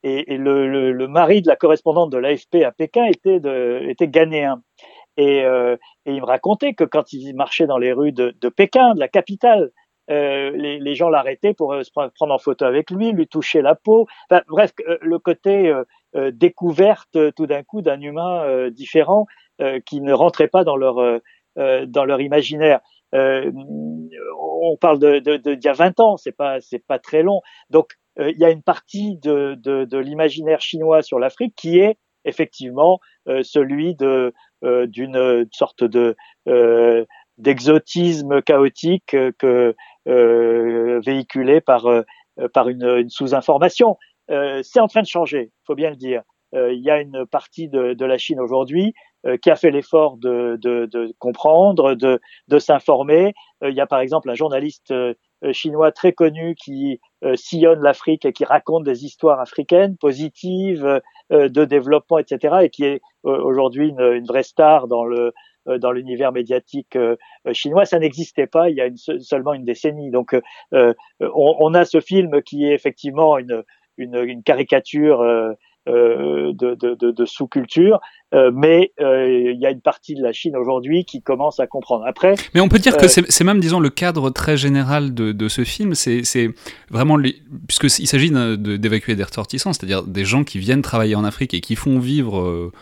et, 0.04 0.32
et 0.32 0.36
le, 0.36 0.68
le, 0.68 0.92
le, 0.92 1.08
mari 1.08 1.42
de 1.42 1.48
la 1.48 1.56
correspondante 1.56 2.10
de 2.10 2.18
l'AFP 2.18 2.62
à 2.64 2.70
Pékin 2.70 3.06
était, 3.06 3.40
de, 3.40 3.80
était 3.88 4.06
ghanéen. 4.06 4.62
Et, 5.16 5.38
et, 5.38 5.76
il 6.06 6.20
me 6.20 6.24
racontait 6.24 6.74
que 6.74 6.84
quand 6.84 7.12
il 7.12 7.34
marchait 7.34 7.66
dans 7.66 7.78
les 7.78 7.92
rues 7.92 8.12
de, 8.12 8.36
de 8.40 8.48
Pékin, 8.48 8.94
de 8.94 9.00
la 9.00 9.08
capitale, 9.08 9.72
euh, 10.10 10.50
les, 10.50 10.78
les, 10.78 10.94
gens 10.94 11.08
l'arrêtaient 11.08 11.54
pour 11.54 11.72
euh, 11.72 11.82
se 11.82 11.90
prendre 11.90 12.34
en 12.34 12.38
photo 12.38 12.64
avec 12.64 12.90
lui, 12.90 13.12
lui 13.12 13.26
toucher 13.26 13.62
la 13.62 13.74
peau. 13.74 14.06
Enfin, 14.30 14.42
bref, 14.48 14.72
euh, 14.86 14.98
le 15.00 15.18
côté 15.18 15.68
euh, 16.14 16.30
découverte 16.32 17.16
tout 17.34 17.46
d'un 17.46 17.62
coup 17.62 17.80
d'un 17.80 18.00
humain 18.00 18.68
différent 18.70 19.26
qui 19.84 20.00
ne 20.00 20.12
rentrait 20.12 20.46
pas 20.46 20.62
dans 20.62 20.76
leur 20.76 21.20
dans 21.56 22.04
leur 22.04 22.20
imaginaire. 22.20 22.80
on 23.12 24.76
parle 24.80 25.00
de, 25.00 25.18
de, 25.18 25.36
de, 25.36 25.54
d'il 25.54 25.64
y 25.64 25.68
a 25.68 25.72
20 25.72 25.98
ans, 25.98 26.16
c'est 26.16 26.36
pas 26.36 26.60
c'est 26.60 26.84
pas 26.84 27.00
très 27.00 27.24
long. 27.24 27.40
Donc 27.70 27.94
il 28.18 28.38
y 28.38 28.44
a 28.44 28.50
une 28.50 28.62
partie 28.62 29.16
de, 29.16 29.56
de, 29.58 29.84
de 29.84 29.98
l'imaginaire 29.98 30.60
chinois 30.60 31.02
sur 31.02 31.18
l'Afrique 31.18 31.54
qui 31.56 31.80
est 31.80 31.98
effectivement 32.24 33.00
celui 33.42 33.96
de 33.96 34.32
d'une 34.62 35.46
sorte 35.50 35.82
de 35.82 36.16
d'exotisme 37.38 38.40
chaotique 38.42 39.16
que 39.38 39.74
euh, 40.06 41.00
véhiculé 41.00 41.60
par, 41.60 41.86
euh, 41.86 42.02
par 42.52 42.68
une, 42.68 42.84
une 42.84 43.08
sous-information. 43.08 43.96
Euh, 44.30 44.60
c'est 44.62 44.80
en 44.80 44.86
train 44.86 45.02
de 45.02 45.06
changer, 45.06 45.50
faut 45.66 45.74
bien 45.74 45.90
le 45.90 45.96
dire. 45.96 46.22
il 46.52 46.82
y 46.84 46.90
a 46.90 47.00
une 47.00 47.26
partie 47.26 47.68
de, 47.68 47.94
de 47.94 48.04
la 48.04 48.16
Chine 48.18 48.38
aujourd'hui 48.38 48.94
qui 49.42 49.50
a 49.50 49.56
fait 49.56 49.70
l'effort 49.70 50.18
de, 50.18 50.58
de, 50.60 50.86
de, 50.86 51.14
comprendre, 51.18 51.94
de, 51.94 52.20
de 52.48 52.58
s'informer. 52.58 53.32
il 53.62 53.74
y 53.74 53.80
a 53.80 53.86
par 53.86 54.00
exemple 54.00 54.30
un 54.30 54.34
journaliste 54.34 54.92
chinois 55.52 55.90
très 55.90 56.12
connu 56.12 56.54
qui 56.54 57.00
sillonne 57.34 57.80
l'Afrique 57.80 58.24
et 58.24 58.32
qui 58.32 58.44
raconte 58.44 58.84
des 58.84 59.04
histoires 59.04 59.40
africaines 59.40 59.96
positives 59.96 61.00
de 61.30 61.64
développement, 61.64 62.18
etc. 62.18 62.58
et 62.62 62.70
qui 62.70 62.84
est 62.84 63.00
aujourd'hui 63.24 63.88
une, 63.88 64.00
une, 64.00 64.26
vraie 64.26 64.44
star 64.44 64.86
dans 64.86 65.04
le 65.04 65.32
dans 65.66 65.92
l'univers 65.92 66.32
médiatique 66.32 66.96
euh, 66.96 67.16
euh, 67.46 67.52
chinois. 67.52 67.84
Ça 67.84 67.98
n'existait 67.98 68.46
pas 68.46 68.70
il 68.70 68.76
y 68.76 68.80
a 68.80 68.86
une, 68.86 68.96
seulement 68.96 69.54
une 69.54 69.64
décennie. 69.64 70.10
Donc, 70.10 70.36
on, 70.72 70.94
on, 71.20 71.74
a 71.74 71.84
ce 71.84 72.00
film 72.00 72.42
qui 72.42 72.66
est 72.66 72.74
effectivement 72.74 73.38
une, 73.38 73.62
une, 73.96 74.16
une 74.16 74.42
caricature 74.42 75.22
euh, 75.86 76.54
de, 76.54 76.74
de, 76.74 76.94
de, 76.94 77.10
de 77.10 77.24
sous-culture, 77.26 78.00
euh, 78.34 78.50
mais 78.54 78.92
il 78.98 79.58
y 79.60 79.66
a 79.66 79.70
une 79.70 79.82
partie 79.82 80.14
de 80.14 80.22
la 80.22 80.32
Chine 80.32 80.56
aujourd'hui 80.56 81.04
qui 81.04 81.20
commence 81.20 81.60
à 81.60 81.66
comprendre. 81.66 82.06
Après, 82.06 82.36
mais 82.54 82.62
on 82.62 82.70
peut 82.70 82.78
dire 82.78 82.96
que 82.96 83.06
c'est 83.06 83.44
même, 83.44 83.60
disons, 83.60 83.80
le 83.80 83.90
cadre 83.90 84.30
très 84.30 84.56
général 84.56 85.12
de, 85.12 85.32
de 85.32 85.48
ce 85.48 85.62
film. 85.62 85.94
C'est 85.94 86.48
vraiment, 86.90 87.18
les, 87.18 87.36
puisqu'il 87.68 88.06
s'agit 88.06 88.30
d'évacuer 88.30 89.14
des 89.14 89.24
ressortissants, 89.24 89.74
c'est-à-dire 89.74 90.04
des 90.04 90.24
gens 90.24 90.42
qui 90.42 90.58
viennent 90.58 90.80
travailler 90.80 91.16
en 91.16 91.24
Afrique 91.24 91.52
et 91.52 91.60
qui 91.60 91.76
font 91.76 91.98
vivre 91.98 92.72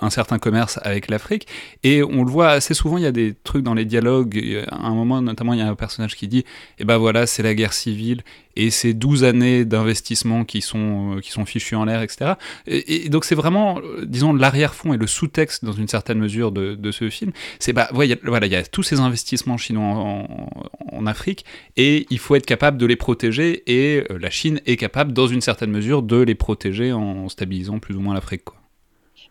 un 0.00 0.10
certain 0.10 0.38
commerce 0.38 0.78
avec 0.82 1.10
l'Afrique. 1.10 1.46
Et 1.82 2.02
on 2.02 2.24
le 2.24 2.30
voit 2.30 2.50
assez 2.50 2.74
souvent, 2.74 2.98
il 2.98 3.04
y 3.04 3.06
a 3.06 3.12
des 3.12 3.34
trucs 3.44 3.62
dans 3.62 3.74
les 3.74 3.84
dialogues. 3.84 4.64
À 4.70 4.86
un 4.86 4.94
moment, 4.94 5.20
notamment, 5.22 5.52
il 5.52 5.58
y 5.58 5.62
a 5.62 5.68
un 5.68 5.74
personnage 5.74 6.16
qui 6.16 6.28
dit 6.28 6.44
Eh 6.78 6.84
ben 6.84 6.98
voilà, 6.98 7.26
c'est 7.26 7.42
la 7.42 7.54
guerre 7.54 7.72
civile 7.72 8.22
et 8.56 8.70
c'est 8.70 8.94
12 8.94 9.24
années 9.24 9.64
d'investissement 9.64 10.44
qui 10.44 10.62
sont, 10.62 11.16
euh, 11.16 11.20
qui 11.20 11.30
sont 11.30 11.44
en 11.76 11.84
l'air, 11.84 12.02
etc. 12.02 12.32
Et, 12.66 13.08
donc, 13.08 13.24
c'est 13.24 13.34
vraiment, 13.34 13.78
euh, 13.78 14.04
disons, 14.06 14.32
l'arrière-fond 14.32 14.94
et 14.94 14.96
le 14.96 15.06
sous-texte, 15.06 15.64
dans 15.64 15.72
une 15.72 15.88
certaine 15.88 16.18
mesure, 16.18 16.52
de, 16.52 16.74
de 16.74 16.90
ce 16.90 17.10
film. 17.10 17.32
C'est 17.58 17.72
bah, 17.72 17.88
voilà, 17.92 18.46
il 18.46 18.52
y 18.52 18.56
a 18.56 18.62
tous 18.62 18.82
ces 18.82 19.00
investissements 19.00 19.58
chinois 19.58 19.84
en, 19.84 20.48
en, 20.92 21.06
Afrique 21.06 21.44
et 21.76 22.06
il 22.10 22.18
faut 22.18 22.34
être 22.34 22.46
capable 22.46 22.78
de 22.78 22.86
les 22.86 22.96
protéger. 22.96 23.62
Et 23.66 24.04
euh, 24.10 24.18
la 24.18 24.30
Chine 24.30 24.60
est 24.66 24.76
capable, 24.76 25.12
dans 25.12 25.26
une 25.26 25.40
certaine 25.42 25.70
mesure, 25.70 26.02
de 26.02 26.16
les 26.16 26.34
protéger 26.34 26.92
en 26.92 27.28
stabilisant 27.28 27.78
plus 27.78 27.94
ou 27.94 28.00
moins 28.00 28.14
l'Afrique. 28.14 28.44
Quoi. 28.44 28.56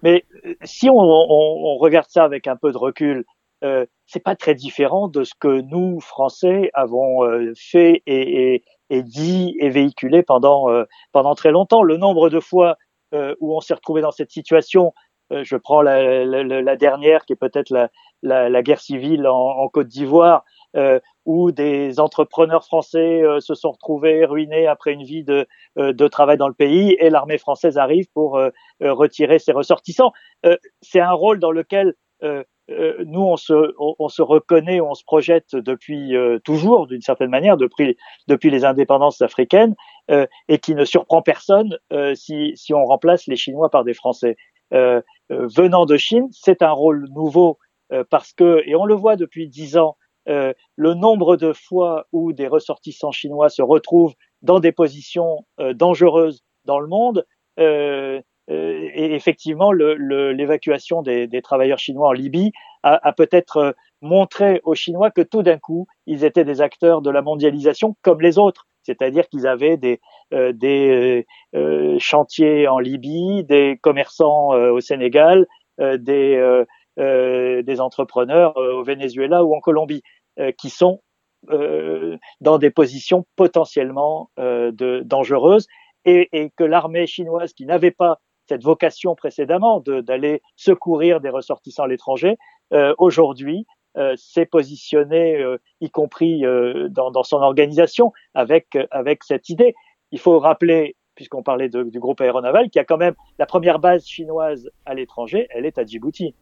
Mais 0.03 0.25
euh, 0.45 0.53
si 0.63 0.89
on, 0.89 0.97
on, 0.97 1.73
on, 1.73 1.77
regarde 1.77 2.07
ça 2.09 2.23
avec 2.23 2.47
un 2.47 2.55
peu 2.55 2.71
de 2.71 2.77
recul, 2.77 3.25
euh, 3.63 3.85
c'est 4.05 4.19
pas 4.19 4.35
très 4.35 4.53
différent 4.53 5.07
de 5.07 5.23
ce 5.23 5.33
que 5.39 5.61
nous 5.61 5.99
Français 5.99 6.69
avons 6.73 7.23
euh, 7.23 7.53
fait 7.55 8.03
et, 8.05 8.53
et, 8.53 8.63
et, 8.89 9.01
dit 9.01 9.55
et 9.59 9.69
véhiculé 9.69 10.23
pendant 10.23 10.69
euh, 10.69 10.83
pendant 11.13 11.35
très 11.35 11.51
longtemps. 11.51 11.81
Le 11.81 11.97
nombre 11.97 12.29
de 12.29 12.39
fois 12.39 12.77
où 13.39 13.55
on 13.55 13.61
s'est 13.61 13.73
retrouvé 13.73 14.01
dans 14.01 14.11
cette 14.11 14.31
situation, 14.31 14.91
je 15.31 15.55
prends 15.55 15.81
la, 15.81 16.25
la, 16.25 16.43
la, 16.43 16.75
dernière 16.75 17.23
qui 17.23 17.31
est 17.31 17.37
peut-être 17.37 17.69
la, 17.69 17.89
la, 18.21 18.61
guerre 18.61 18.81
civile 18.81 19.25
en, 19.25 19.37
en 19.37 19.69
Côte 19.69 19.87
d'Ivoire, 19.87 20.43
euh, 20.75 20.99
où 21.23 21.51
des 21.51 22.01
entrepreneurs 22.01 22.65
français 22.65 23.23
euh, 23.23 23.39
se 23.39 23.55
sont 23.55 23.71
retrouvés 23.71 24.25
ruinés 24.25 24.67
après 24.67 24.91
une 24.91 25.03
vie 25.03 25.23
de, 25.23 25.47
euh, 25.77 25.93
de 25.93 26.07
travail 26.07 26.37
dans 26.37 26.49
le 26.49 26.53
pays 26.53 26.97
et 26.99 27.09
l'armée 27.09 27.37
française 27.37 27.77
arrive 27.77 28.07
pour 28.13 28.39
retirer 28.81 29.39
ses 29.39 29.51
ressortissants. 29.51 30.11
C'est 30.81 30.99
un 30.99 31.11
rôle 31.11 31.39
dans 31.39 31.51
lequel 31.51 31.95
nous 32.21 33.21
on 33.21 33.37
se, 33.37 33.73
on, 33.77 34.09
se 34.09 34.21
reconnaît, 34.21 34.81
on 34.81 34.93
se 34.93 35.03
projette 35.03 35.55
depuis 35.55 36.13
toujours 36.43 36.87
d'une 36.87 37.01
certaine 37.01 37.29
manière, 37.29 37.57
depuis, 37.57 37.97
depuis 38.27 38.49
les 38.49 38.65
indépendances 38.65 39.21
africaines, 39.21 39.75
et 40.09 40.59
qui 40.59 40.75
ne 40.75 40.85
surprend 40.85 41.21
personne 41.21 41.77
si, 42.15 42.53
si 42.55 42.73
on 42.73 42.85
remplace 42.85 43.27
les 43.27 43.35
Chinois 43.35 43.69
par 43.69 43.83
des 43.83 43.93
Français. 43.93 44.35
venant 44.71 45.85
de 45.85 45.97
Chine, 45.97 46.27
c'est 46.31 46.61
un 46.61 46.71
rôle 46.71 47.07
nouveau 47.13 47.57
parce 48.09 48.33
que, 48.33 48.61
et 48.65 48.75
on 48.75 48.85
le 48.85 48.95
voit 48.95 49.15
depuis 49.15 49.47
dix 49.47 49.77
ans, 49.77 49.95
euh, 50.27 50.53
le 50.75 50.93
nombre 50.93 51.37
de 51.37 51.53
fois 51.53 52.07
où 52.11 52.33
des 52.33 52.47
ressortissants 52.47 53.11
chinois 53.11 53.49
se 53.49 53.61
retrouvent 53.61 54.15
dans 54.41 54.59
des 54.59 54.71
positions 54.71 55.45
euh, 55.59 55.73
dangereuses 55.73 56.43
dans 56.65 56.79
le 56.79 56.87
monde, 56.87 57.25
euh, 57.59 58.21
et 58.47 59.15
effectivement, 59.15 59.71
l'évacuation 59.71 61.01
des, 61.01 61.41
travailleurs 61.41 61.79
chinois 61.79 62.09
en 62.09 62.11
Libye 62.11 62.51
a, 62.83 63.11
peut-être 63.11 63.75
montré 64.01 64.61
aux 64.63 64.75
Chinois 64.75 65.09
que 65.09 65.21
tout 65.21 65.41
d'un 65.41 65.57
coup, 65.57 65.87
ils 66.05 66.23
étaient 66.23 66.43
des 66.43 66.61
acteurs 66.61 67.01
de 67.01 67.09
la 67.09 67.23
mondialisation 67.23 67.95
comme 68.03 68.21
les 68.21 68.37
autres, 68.37 68.67
c'est-à-dire 68.83 69.27
qu'ils 69.29 69.47
avaient 69.47 69.77
des, 69.77 69.99
des 70.31 71.25
chantiers 71.97 72.67
en 72.67 72.77
Libye, 72.77 73.43
des 73.45 73.79
commerçants 73.81 74.49
au 74.49 74.79
Sénégal, 74.79 75.47
des 75.79 76.35
euh, 76.35 76.65
des 76.97 77.81
entrepreneurs 77.81 78.57
euh, 78.57 78.73
au 78.73 78.83
Venezuela 78.83 79.43
ou 79.43 79.55
en 79.55 79.59
Colombie 79.59 80.01
euh, 80.39 80.51
qui 80.51 80.69
sont 80.69 81.01
dans 82.41 82.57
des 82.57 82.71
positions 82.71 83.23
potentiellement 83.35 84.31
de, 84.37 85.03
dangereuses 85.05 85.67
et, 86.03 86.27
et 86.31 86.49
que 86.49 86.63
l'armée 86.63 87.05
chinoise 87.05 87.53
qui 87.53 87.67
n'avait 87.67 87.91
pas 87.91 88.19
cette 88.47 88.63
vocation 88.63 89.15
précédemment 89.15 89.79
d'aller 89.79 90.41
secourir 90.55 91.21
des 91.21 91.29
ressortissants 91.29 91.83
à 91.83 91.87
l'étranger, 91.87 92.37
euh, 92.73 92.93
aujourd'hui 92.97 93.65
euh, 93.97 94.13
s'est 94.17 94.45
positionné, 94.45 95.37
euh, 95.37 95.57
y 95.81 95.89
compris 95.89 96.43
dans, 96.89 97.11
dans, 97.11 97.23
son 97.23 97.37
organisation, 97.37 98.11
avec, 98.33 98.77
avec 98.91 99.23
cette 99.23 99.49
idée. 99.49 99.73
Il 100.11 100.19
faut 100.19 100.39
rappeler, 100.39 100.95
puisqu'on 101.15 101.43
parlait 101.43 101.69
de, 101.69 101.83
du 101.83 101.99
groupe 101.99 102.21
aéronaval, 102.21 102.69
qu'il 102.69 102.79
y 102.79 102.81
a 102.81 102.85
quand 102.85 102.97
même 102.97 103.15
la 103.39 103.45
première 103.45 103.79
base 103.79 104.05
chinoise 104.05 104.69
à 104.85 104.93
l'étranger, 104.93 105.47
elle 105.49 105.65
est 105.65 105.77
à 105.77 105.85
Djibouti. 105.85 106.35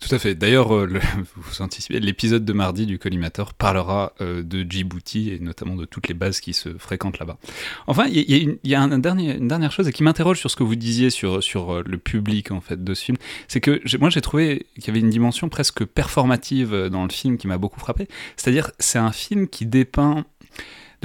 Tout 0.00 0.14
à 0.14 0.18
fait. 0.18 0.34
D'ailleurs, 0.34 0.74
euh, 0.74 1.00
vous 1.36 1.62
anticipez, 1.62 2.00
l'épisode 2.00 2.44
de 2.44 2.52
mardi 2.52 2.86
du 2.86 2.98
collimateur 2.98 3.54
parlera 3.54 4.12
euh, 4.20 4.42
de 4.42 4.64
Djibouti 4.68 5.30
et 5.30 5.38
notamment 5.38 5.76
de 5.76 5.84
toutes 5.84 6.08
les 6.08 6.14
bases 6.14 6.40
qui 6.40 6.52
se 6.52 6.70
fréquentent 6.78 7.18
là-bas. 7.18 7.38
Enfin, 7.86 8.06
il 8.10 8.58
y, 8.64 8.74
a, 8.74 8.82
une, 8.82 9.00
dernier, 9.00 9.36
une, 9.36 9.48
dernière 9.48 9.72
chose 9.72 9.90
qui 9.90 10.02
m'interroge 10.02 10.38
sur 10.38 10.50
ce 10.50 10.56
que 10.56 10.62
vous 10.62 10.76
disiez 10.76 11.10
sur, 11.10 11.36
euh, 11.36 11.82
le 11.86 11.98
public 11.98 12.50
en 12.50 12.60
fait 12.60 12.82
de 12.82 12.94
ce 12.94 13.04
film. 13.04 13.16
C'est 13.48 13.60
que 13.60 13.80
moi 13.98 14.10
j'ai 14.10 14.20
trouvé 14.20 14.66
qu'il 14.74 14.86
y 14.86 14.90
avait 14.90 15.00
une 15.00 15.10
dimension 15.10 15.48
presque 15.48 15.84
performative 15.84 16.88
dans 16.90 17.04
le 17.04 17.10
film 17.10 17.38
qui 17.38 17.46
m'a 17.46 17.58
beaucoup 17.58 17.80
frappé. 17.80 18.08
C'est-à-dire, 18.36 18.70
c'est 18.78 18.98
un 18.98 19.12
film 19.12 19.48
qui 19.48 19.66
dépeint 19.66 20.24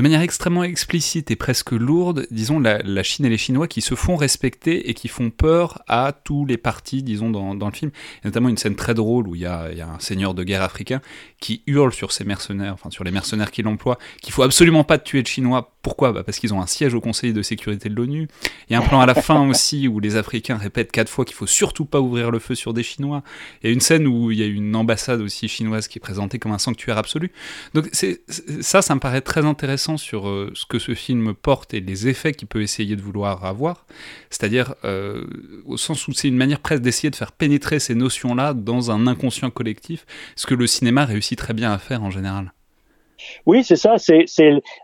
de 0.02 0.04
manière 0.04 0.22
extrêmement 0.22 0.64
explicite 0.64 1.30
et 1.30 1.36
presque 1.36 1.74
lourde, 1.74 2.26
disons, 2.32 2.60
la, 2.60 3.04
Chine 3.04 3.24
et 3.26 3.30
les 3.30 3.38
Chinois 3.38 3.68
qui 3.68 3.82
se 3.82 3.94
font 3.94 4.16
respecter 4.16 4.90
et 4.90 4.96
qui 4.96 5.08
font 5.08 5.30
peur 5.30 5.84
à 5.88 6.12
tous 6.12 6.44
les 6.44 6.58
partis, 6.58 7.04
disons, 7.04 7.30
dans, 7.30 7.54
le 7.54 7.72
film. 7.72 7.92
Notamment 8.26 8.50
une 8.50 8.58
scène 8.58 8.76
très 8.76 8.96
drôle 8.96 9.28
où 9.28 9.36
il 9.36 9.42
y, 9.42 9.46
a, 9.46 9.66
un 9.66 10.00
seigneur 10.00 10.34
de 10.34 10.44
guerre 10.44 10.64
africain 10.64 11.02
qui 11.40 11.62
hurle 11.68 11.94
sur 11.94 12.14
ses 12.14 12.24
mercenaires, 12.24 12.74
enfin 12.74 12.90
sur 12.90 13.04
les 13.04 13.12
mercenaires 13.12 13.52
qu'il 13.52 13.68
emploie, 13.68 14.00
qu'il 14.24 14.34
faut 14.34 14.42
absolument 14.42 14.84
pas 14.84 14.98
tuer 14.98 15.22
de 15.22 15.28
Chinois. 15.28 15.72
Pourquoi 15.82 16.12
bah 16.12 16.24
Parce 16.24 16.38
qu'ils 16.40 16.54
ont 16.54 16.62
un 16.62 16.68
siège 16.68 16.94
au 16.94 17.02
Conseil 17.02 17.34
de 17.34 17.42
sécurité 17.42 17.90
de 17.90 17.96
l'ONU. 17.96 18.28
Il 18.70 18.74
y 18.74 18.76
a 18.76 18.80
un 18.80 18.84
plan 18.84 19.02
à 19.02 19.06
la 19.06 19.16
fin 19.16 19.48
aussi 19.50 19.88
où 19.88 20.00
les 20.00 20.16
Africains 20.16 20.58
répètent 20.58 20.92
quatre 20.92 21.10
fois 21.10 21.26
qu'il 21.26 21.36
faut 21.36 21.48
surtout 21.48 21.86
pas 21.86 22.00
ouvrir 22.00 22.30
le 22.30 22.40
feu 22.40 22.54
sur 22.56 22.74
des 22.74 22.84
Chinois. 22.84 23.24
Il 23.62 23.68
y 23.68 23.70
a 23.70 23.74
une 23.74 23.82
scène 23.82 24.06
où 24.06 24.32
il 24.32 24.40
y 24.40 24.44
a 24.44 24.46
une 24.46 24.76
ambassade 24.76 25.22
aussi 25.22 25.48
chinoise 25.48 25.88
qui 25.88 25.98
est 25.98 26.02
présentée 26.02 26.38
comme 26.38 26.52
un 26.52 26.60
sanctuaire 26.60 26.98
absolu. 26.98 27.32
Donc 27.74 27.90
c'est 27.94 28.22
ça, 28.62 28.82
ça 28.82 28.94
me 28.94 29.00
paraît 29.00 29.22
très 29.22 29.46
intéressant 29.46 29.98
sur 29.98 30.28
euh, 30.28 30.52
ce 30.54 30.66
que 30.66 30.78
ce 30.78 30.94
film 30.94 31.34
porte 31.34 31.74
et 31.74 31.80
les 31.80 32.08
effets 32.08 32.34
qu'il 32.34 32.48
peut 32.48 32.62
essayer 32.62 32.96
de 32.96 33.02
vouloir 33.02 33.46
avoir, 33.46 33.86
c'est-à-dire 34.30 34.76
euh, 34.86 35.26
au 35.66 35.78
sens 35.78 36.08
où 36.08 36.14
c'est 36.14 36.28
une 36.28 36.38
manière 36.38 36.60
presque 36.60 36.84
d'essayer 36.84 37.10
de 37.10 37.16
faire 37.16 37.32
pénétrer 37.32 37.80
ces 37.80 37.96
notions-là 37.96 38.54
dans 38.54 38.92
un 38.92 39.08
inconscient 39.08 39.50
collectif, 39.50 40.06
ce 40.36 40.46
que 40.46 40.54
le 40.54 40.68
cinéma 40.68 41.06
réussit 41.06 41.38
très 41.38 41.54
bien 41.54 41.72
à 41.72 41.78
faire 41.78 42.04
en 42.04 42.12
général. 42.12 42.54
Oui, 43.46 43.64
c'est 43.64 43.76
ça. 43.76 43.98
C'est, 43.98 44.26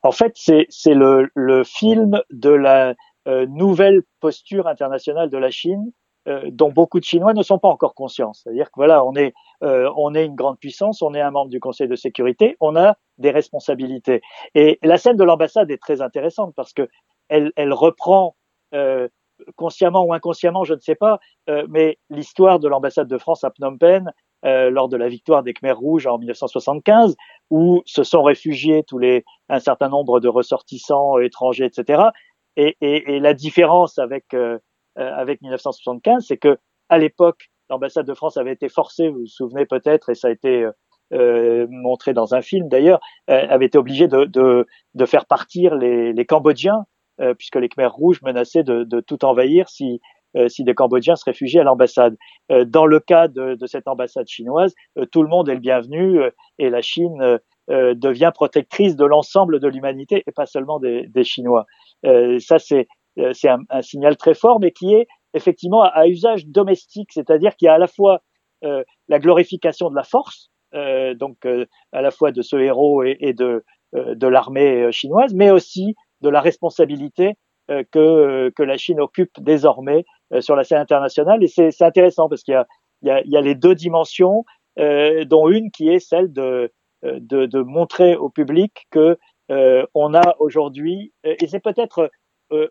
en 0.04 0.12
fait, 0.12 0.34
c'est, 0.36 0.68
le, 0.94 1.30
le, 1.36 1.64
film 1.64 2.22
de 2.32 2.50
la 2.50 2.96
euh, 3.28 3.46
nouvelle 3.48 4.02
posture 4.20 4.68
internationale 4.68 5.30
de 5.30 5.38
la 5.38 5.50
Chine 5.50 5.92
euh, 6.28 6.50
dont 6.52 6.72
beaucoup 6.72 7.00
de 7.00 7.06
Chinois 7.06 7.34
ne 7.34 7.42
sont 7.42 7.58
pas 7.58 7.70
encore 7.70 7.96
conscients. 7.96 8.34
C'est-à-dire 8.34 8.66
que 8.66 8.76
voilà, 8.76 9.06
on 9.06 9.16
est, 9.16 9.34
euh, 9.64 9.90
on 9.96 10.14
est 10.14 10.26
une 10.26 10.36
grande 10.36 10.60
puissance, 10.60 11.02
on 11.02 11.14
est 11.14 11.22
un 11.22 11.32
membre 11.32 11.50
du 11.50 11.62
Conseil 11.62 11.88
de 11.88 11.96
sécurité, 11.96 12.58
on 12.60 12.76
a 12.76 12.98
des 13.18 13.32
responsabilités. 13.32 14.22
Et 14.54 14.78
la 14.84 14.98
scène 14.98 15.16
de 15.16 15.24
l'ambassade 15.24 15.72
est 15.72 15.82
très 15.82 16.02
intéressante 16.02 16.54
parce 16.56 16.74
que 16.74 16.90
elle, 17.30 17.54
elle 17.56 17.72
reprend 17.72 18.36
euh, 18.74 19.08
consciemment 19.56 20.04
ou 20.04 20.14
inconsciemment, 20.14 20.64
je 20.64 20.74
ne 20.74 20.80
sais 20.80 20.96
pas, 20.96 21.20
euh, 21.50 21.66
mais 21.70 21.98
l'histoire 22.10 22.60
de 22.60 22.68
l'ambassade 22.68 23.08
de 23.08 23.18
France 23.18 23.44
à 23.44 23.52
Phnom 23.52 23.78
Penh 23.78 24.12
euh, 24.46 24.70
lors 24.70 24.90
de 24.90 24.98
la 24.98 25.10
victoire 25.10 25.44
des 25.44 25.54
Khmers 25.54 25.78
rouges 25.78 26.08
en 26.08 26.18
1975, 26.18 27.16
où 27.50 27.82
se 27.86 28.04
sont 28.04 28.24
réfugiés 28.24 28.84
tous 28.84 28.98
les 28.98 29.24
un 29.50 29.60
certain 29.60 29.90
nombre 29.90 30.20
de 30.20 30.28
ressortissants 30.28 31.20
étrangers, 31.20 31.66
etc. 31.66 32.04
Et, 32.56 32.76
et, 32.82 33.16
et 33.16 33.20
la 33.20 33.34
différence 33.34 33.98
avec 34.00 34.34
euh, 34.98 35.12
avec 35.14 35.42
1975, 35.42 36.26
c'est 36.28 36.38
que 36.38 36.58
à 36.90 36.98
l'époque, 36.98 37.50
l'ambassade 37.70 38.08
de 38.08 38.14
France 38.16 38.38
avait 38.38 38.54
été 38.54 38.68
forcée, 38.68 39.10
vous 39.10 39.20
vous 39.20 39.28
souvenez 39.28 39.66
peut-être, 39.66 40.10
et 40.10 40.16
ça 40.16 40.30
a 40.30 40.32
été 40.32 40.64
euh, 40.64 40.72
euh 41.14 41.68
montré 41.70 42.14
dans 42.14 42.34
un 42.34 42.42
film 42.42 42.68
d'ailleurs, 42.68 43.00
euh, 43.30 43.46
avait 43.48 43.68
été 43.68 43.78
obligée 43.78 44.08
de, 44.08 44.26
de, 44.26 44.66
de 44.96 45.06
faire 45.06 45.28
partir 45.28 45.76
les, 45.76 46.14
les 46.14 46.26
Cambodgiens, 46.26 46.86
puisque 47.40 47.56
les 47.56 47.68
Khmers 47.68 47.94
rouges 47.94 48.22
menaçaient 48.22 48.64
de, 48.64 48.84
de 48.84 49.00
tout 49.00 49.26
envahir 49.26 49.70
si, 49.70 50.02
si 50.48 50.64
des 50.64 50.74
Cambodgiens 50.74 51.16
se 51.16 51.26
réfugient 51.26 51.60
à 51.60 51.64
l'ambassade. 51.64 52.16
dans 52.50 52.86
le 52.86 53.00
cas 53.00 53.28
de, 53.28 53.58
cette 53.66 53.88
ambassade 53.88 54.28
chinoise, 54.28 54.74
tout 55.12 55.24
le 55.24 55.30
monde 55.30 55.50
est 55.50 55.56
le 55.56 55.60
bienvenu 55.60 56.20
et 56.60 56.70
la 56.70 56.82
Chine 56.82 57.40
devient 57.70 58.32
protectrice 58.34 58.96
de 58.96 59.06
l'ensemble 59.06 59.60
de 59.60 59.68
l'humanité 59.68 60.24
et 60.28 60.32
pas 60.32 60.46
seulement 60.46 60.80
des, 60.80 61.24
Chinois. 61.24 61.66
ça, 62.04 62.60
c'est 62.60 62.88
un, 63.18 63.82
signal 63.82 64.18
très 64.18 64.34
fort, 64.34 64.60
mais 64.60 64.72
qui 64.72 64.94
est 64.94 65.08
effectivement 65.34 65.84
à, 65.84 66.08
usage 66.08 66.46
domestique, 66.46 67.10
c'est-à-dire 67.14 67.56
qu'il 67.56 67.68
y 67.68 67.70
a 67.70 67.74
à 67.74 67.80
la 67.80 67.88
fois 67.88 68.22
la 68.62 69.20
glorification 69.20 69.90
de 69.90 69.96
la 69.96 70.04
force, 70.04 70.52
donc 70.74 71.38
à 71.92 72.02
la 72.02 72.12
fois 72.12 72.32
de 72.32 72.42
ce 72.42 72.58
héros 72.58 73.04
et, 73.04 73.34
de 73.34 73.64
euh, 73.96 74.16
l'armée 74.30 74.84
euh, 74.84 74.92
chinoise, 74.92 75.34
mais 75.34 75.50
aussi 75.50 75.96
de 76.22 76.30
la 76.30 76.42
responsabilité 76.42 77.30
euh, 77.30 77.34
que, 77.68 78.50
que 78.50 78.64
la 78.64 78.78
Chine 78.78 79.00
occupe 79.00 79.40
désormais 79.40 80.06
sur 80.40 80.56
la 80.56 80.64
scène 80.64 80.80
internationale. 80.80 81.44
Et 81.44 81.48
c'est 81.48 81.82
intéressant 81.82 82.30
parce 82.30 82.44
qu'il 82.44 82.54
y 83.02 83.10
a, 83.10 83.22
y, 83.22 83.30
y 83.30 83.38
a 83.38 83.42
les 83.42 83.56
deux 83.56 83.76
dimensions, 83.76 84.46
dont 84.78 85.50
une 85.50 85.72
qui 85.72 85.90
est 85.90 86.00
celle 86.00 86.32
de, 86.32 86.72
de, 87.04 87.46
de 87.46 87.62
montrer 87.62 88.16
au 88.16 88.30
public 88.30 88.88
que 88.92 89.18
on 89.50 90.14
a 90.14 90.36
aujourd'hui, 90.40 91.14
et 91.24 91.48
c'est 91.48 91.60
peut-être 91.60 92.10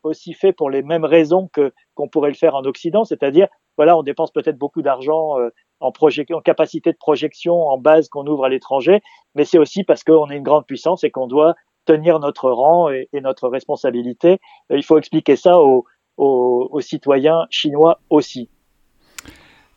aussi 0.02 0.32
fait 0.32 0.52
pour 0.52 0.70
les 0.70 0.82
mêmes 0.82 1.04
raisons 1.04 1.48
que 1.52 1.72
qu'on 1.94 2.08
pourrait 2.08 2.30
le 2.30 2.36
faire 2.36 2.54
en 2.54 2.64
Occident, 2.64 3.04
c'est-à-dire 3.04 3.48
voilà, 3.76 3.98
on 3.98 4.02
dépense 4.02 4.30
peut-être 4.30 4.56
beaucoup 4.56 4.80
d'argent 4.80 5.36
en, 5.80 5.88
en 5.90 6.40
capacité 6.40 6.92
de 6.92 6.96
projection, 6.96 7.60
en 7.60 7.76
base 7.76 8.08
qu'on 8.08 8.26
ouvre 8.26 8.46
à 8.46 8.48
l'étranger, 8.48 9.02
mais 9.34 9.44
c'est 9.44 9.58
aussi 9.58 9.84
parce 9.84 10.02
qu'on 10.02 10.30
est 10.30 10.36
une 10.36 10.42
grande 10.42 10.64
puissance 10.66 11.04
et 11.04 11.10
qu'on 11.10 11.26
doit 11.26 11.54
tenir 11.86 12.18
notre 12.18 12.50
rang 12.50 12.90
et, 12.90 13.08
notre 13.14 13.48
responsabilité. 13.48 14.38
Il 14.70 14.82
faut 14.82 14.98
expliquer 14.98 15.36
ça 15.36 15.58
aux, 15.58 15.86
aux, 16.18 16.80
citoyens 16.80 17.46
chinois 17.50 18.00
aussi. 18.10 18.50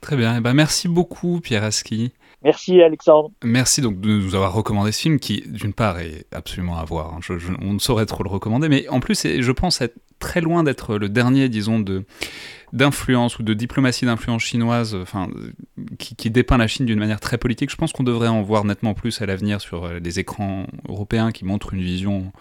Très 0.02 0.16
bien, 0.16 0.38
eh 0.38 0.40
ben, 0.42 0.54
merci 0.54 0.88
beaucoup 0.88 1.40
Pierre 1.42 1.64
Aski. 1.64 2.12
Merci 2.44 2.82
Alexandre. 2.82 3.32
Merci 3.44 3.82
donc 3.82 4.00
de 4.00 4.08
nous 4.08 4.36
avoir 4.36 4.54
recommandé 4.54 4.92
ce 4.92 5.02
film 5.02 5.20
qui, 5.20 5.44
d'une 5.46 5.74
part, 5.74 6.00
est 6.00 6.26
absolument 6.32 6.78
à 6.78 6.86
voir. 6.86 7.14
Hein. 7.14 7.20
on 7.62 7.74
ne 7.74 7.80
saurait 7.80 8.06
trop 8.06 8.24
le 8.24 8.30
recommander, 8.30 8.70
mais 8.70 8.88
en 8.88 9.02
plus, 9.02 9.28
je 9.28 9.52
pense 9.52 9.82
être 9.82 9.96
très 10.20 10.42
loin 10.42 10.64
d'être 10.64 10.98
le 10.98 11.10
dernier, 11.10 11.50
disons, 11.50 11.80
de 11.80 12.04
d'influence 12.72 13.40
ou 13.40 13.44
de 13.44 13.56
diplomatie 13.56 14.06
d'influence 14.06 14.44
chinoise, 14.44 14.94
enfin, 14.94 15.28
qui, 15.98 16.16
qui, 16.16 16.30
dépeint 16.30 16.58
la 16.58 16.68
Chine 16.68 16.86
d'une 16.86 17.00
manière 17.00 17.20
très 17.20 17.40
politique. 17.40 17.72
Je 17.72 17.76
pense 17.76 17.94
qu'on 17.94 18.04
devrait 18.04 18.28
en 18.28 18.44
voir 18.44 18.64
nettement 18.64 18.94
plus 18.94 19.24
à 19.24 19.26
l'avenir 19.26 19.60
sur 19.60 19.86
euh, 19.86 20.00
des 20.00 20.20
écrans 20.20 20.68
européens 20.88 21.32
qui 21.32 21.46
montrent 21.46 21.74
une 21.74 21.82
vision 21.82 22.32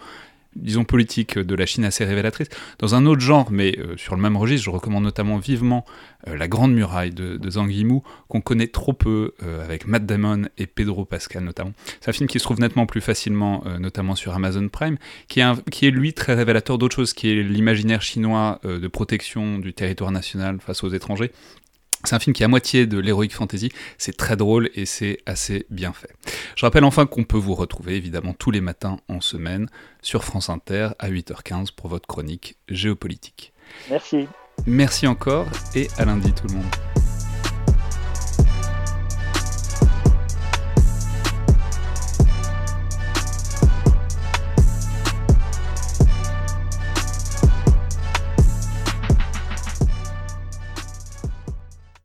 disons, 0.57 0.85
politique 0.85 1.39
de 1.39 1.55
la 1.55 1.67
Chine 1.67 1.85
assez 1.85 2.05
révélatrice. 2.05 2.49
Dans 2.79 2.95
un 2.95 3.07
autre 3.07 3.21
genre, 3.21 3.51
mais 3.51 3.79
euh, 3.79 3.97
sur 3.97 4.17
le 4.17 4.23
même 4.23 4.37
registre, 4.37 4.65
je 4.65 4.71
recommande 4.71 5.05
notamment 5.05 5.39
vivement 5.39 5.85
euh, 6.27 6.37
La 6.37 6.49
Grande 6.49 6.73
Muraille 6.75 7.11
de, 7.11 7.51
Zhang 7.51 7.71
Yimou, 7.71 8.03
qu'on 8.29 8.41
connaît 8.41 8.67
trop 8.67 8.93
peu, 8.93 9.35
euh, 9.43 9.65
avec 9.65 9.87
Matt 9.87 10.07
Damon 10.07 10.43
et 10.59 10.67
Pedro 10.67 11.05
Pascal 11.05 11.45
notamment. 11.45 11.73
C'est 12.01 12.11
un 12.11 12.13
film 12.13 12.29
qui 12.29 12.39
se 12.39 12.45
trouve 12.45 12.61
nettement 12.61 12.87
plus 12.87 13.01
facilement, 13.01 13.65
notamment 13.79 14.15
sur 14.15 14.35
Amazon 14.35 14.69
Prime, 14.69 14.97
qui 15.29 15.41
est, 15.41 15.71
qui 15.71 15.87
est 15.87 15.91
lui 15.91 16.13
très 16.13 16.35
révélateur 16.35 16.79
d'autre 16.79 16.97
chose, 16.97 17.13
qui 17.13 17.31
est 17.31 17.43
l'imaginaire 17.43 18.03
chinois 18.03 18.61
de 18.65 18.89
protection 18.89 19.59
du 19.59 19.73
territoire 19.73 20.11
national 20.11 20.59
face 20.61 20.83
aux 20.85 20.91
étrangers, 20.91 21.33
c'est 22.05 22.15
un 22.15 22.19
film 22.19 22.35
qui 22.35 22.43
est 22.43 22.45
à 22.45 22.49
moitié 22.49 22.87
de 22.87 22.99
l'heroic 22.99 23.31
fantasy, 23.31 23.71
c'est 23.97 24.17
très 24.17 24.37
drôle 24.37 24.71
et 24.75 24.87
c'est 24.87 25.19
assez 25.27 25.67
bien 25.71 25.93
fait. 25.93 26.11
Je 26.57 26.65
rappelle 26.65 26.85
enfin 26.85 27.07
qu'on 27.07 27.25
peut 27.25 27.39
vous 27.39 27.55
retrouver 27.55 27.97
évidemment 27.97 28.35
tous 28.35 28.51
les 28.51 28.61
matins 28.61 28.99
en 29.09 29.21
semaine 29.21 29.69
sur 30.03 30.25
France 30.25 30.49
Inter 30.49 30.91
à 30.99 31.11
8h15 31.11 31.69
pour 31.75 31.89
votre 31.89 32.07
chronique 32.07 32.57
géopolitique. 32.69 33.53
Merci. 33.91 34.29
Merci 34.67 35.07
encore 35.07 35.47
et 35.75 35.89
à 35.99 36.05
lundi 36.05 36.33
tout 36.33 36.47
le 36.49 36.55
monde. 36.55 36.98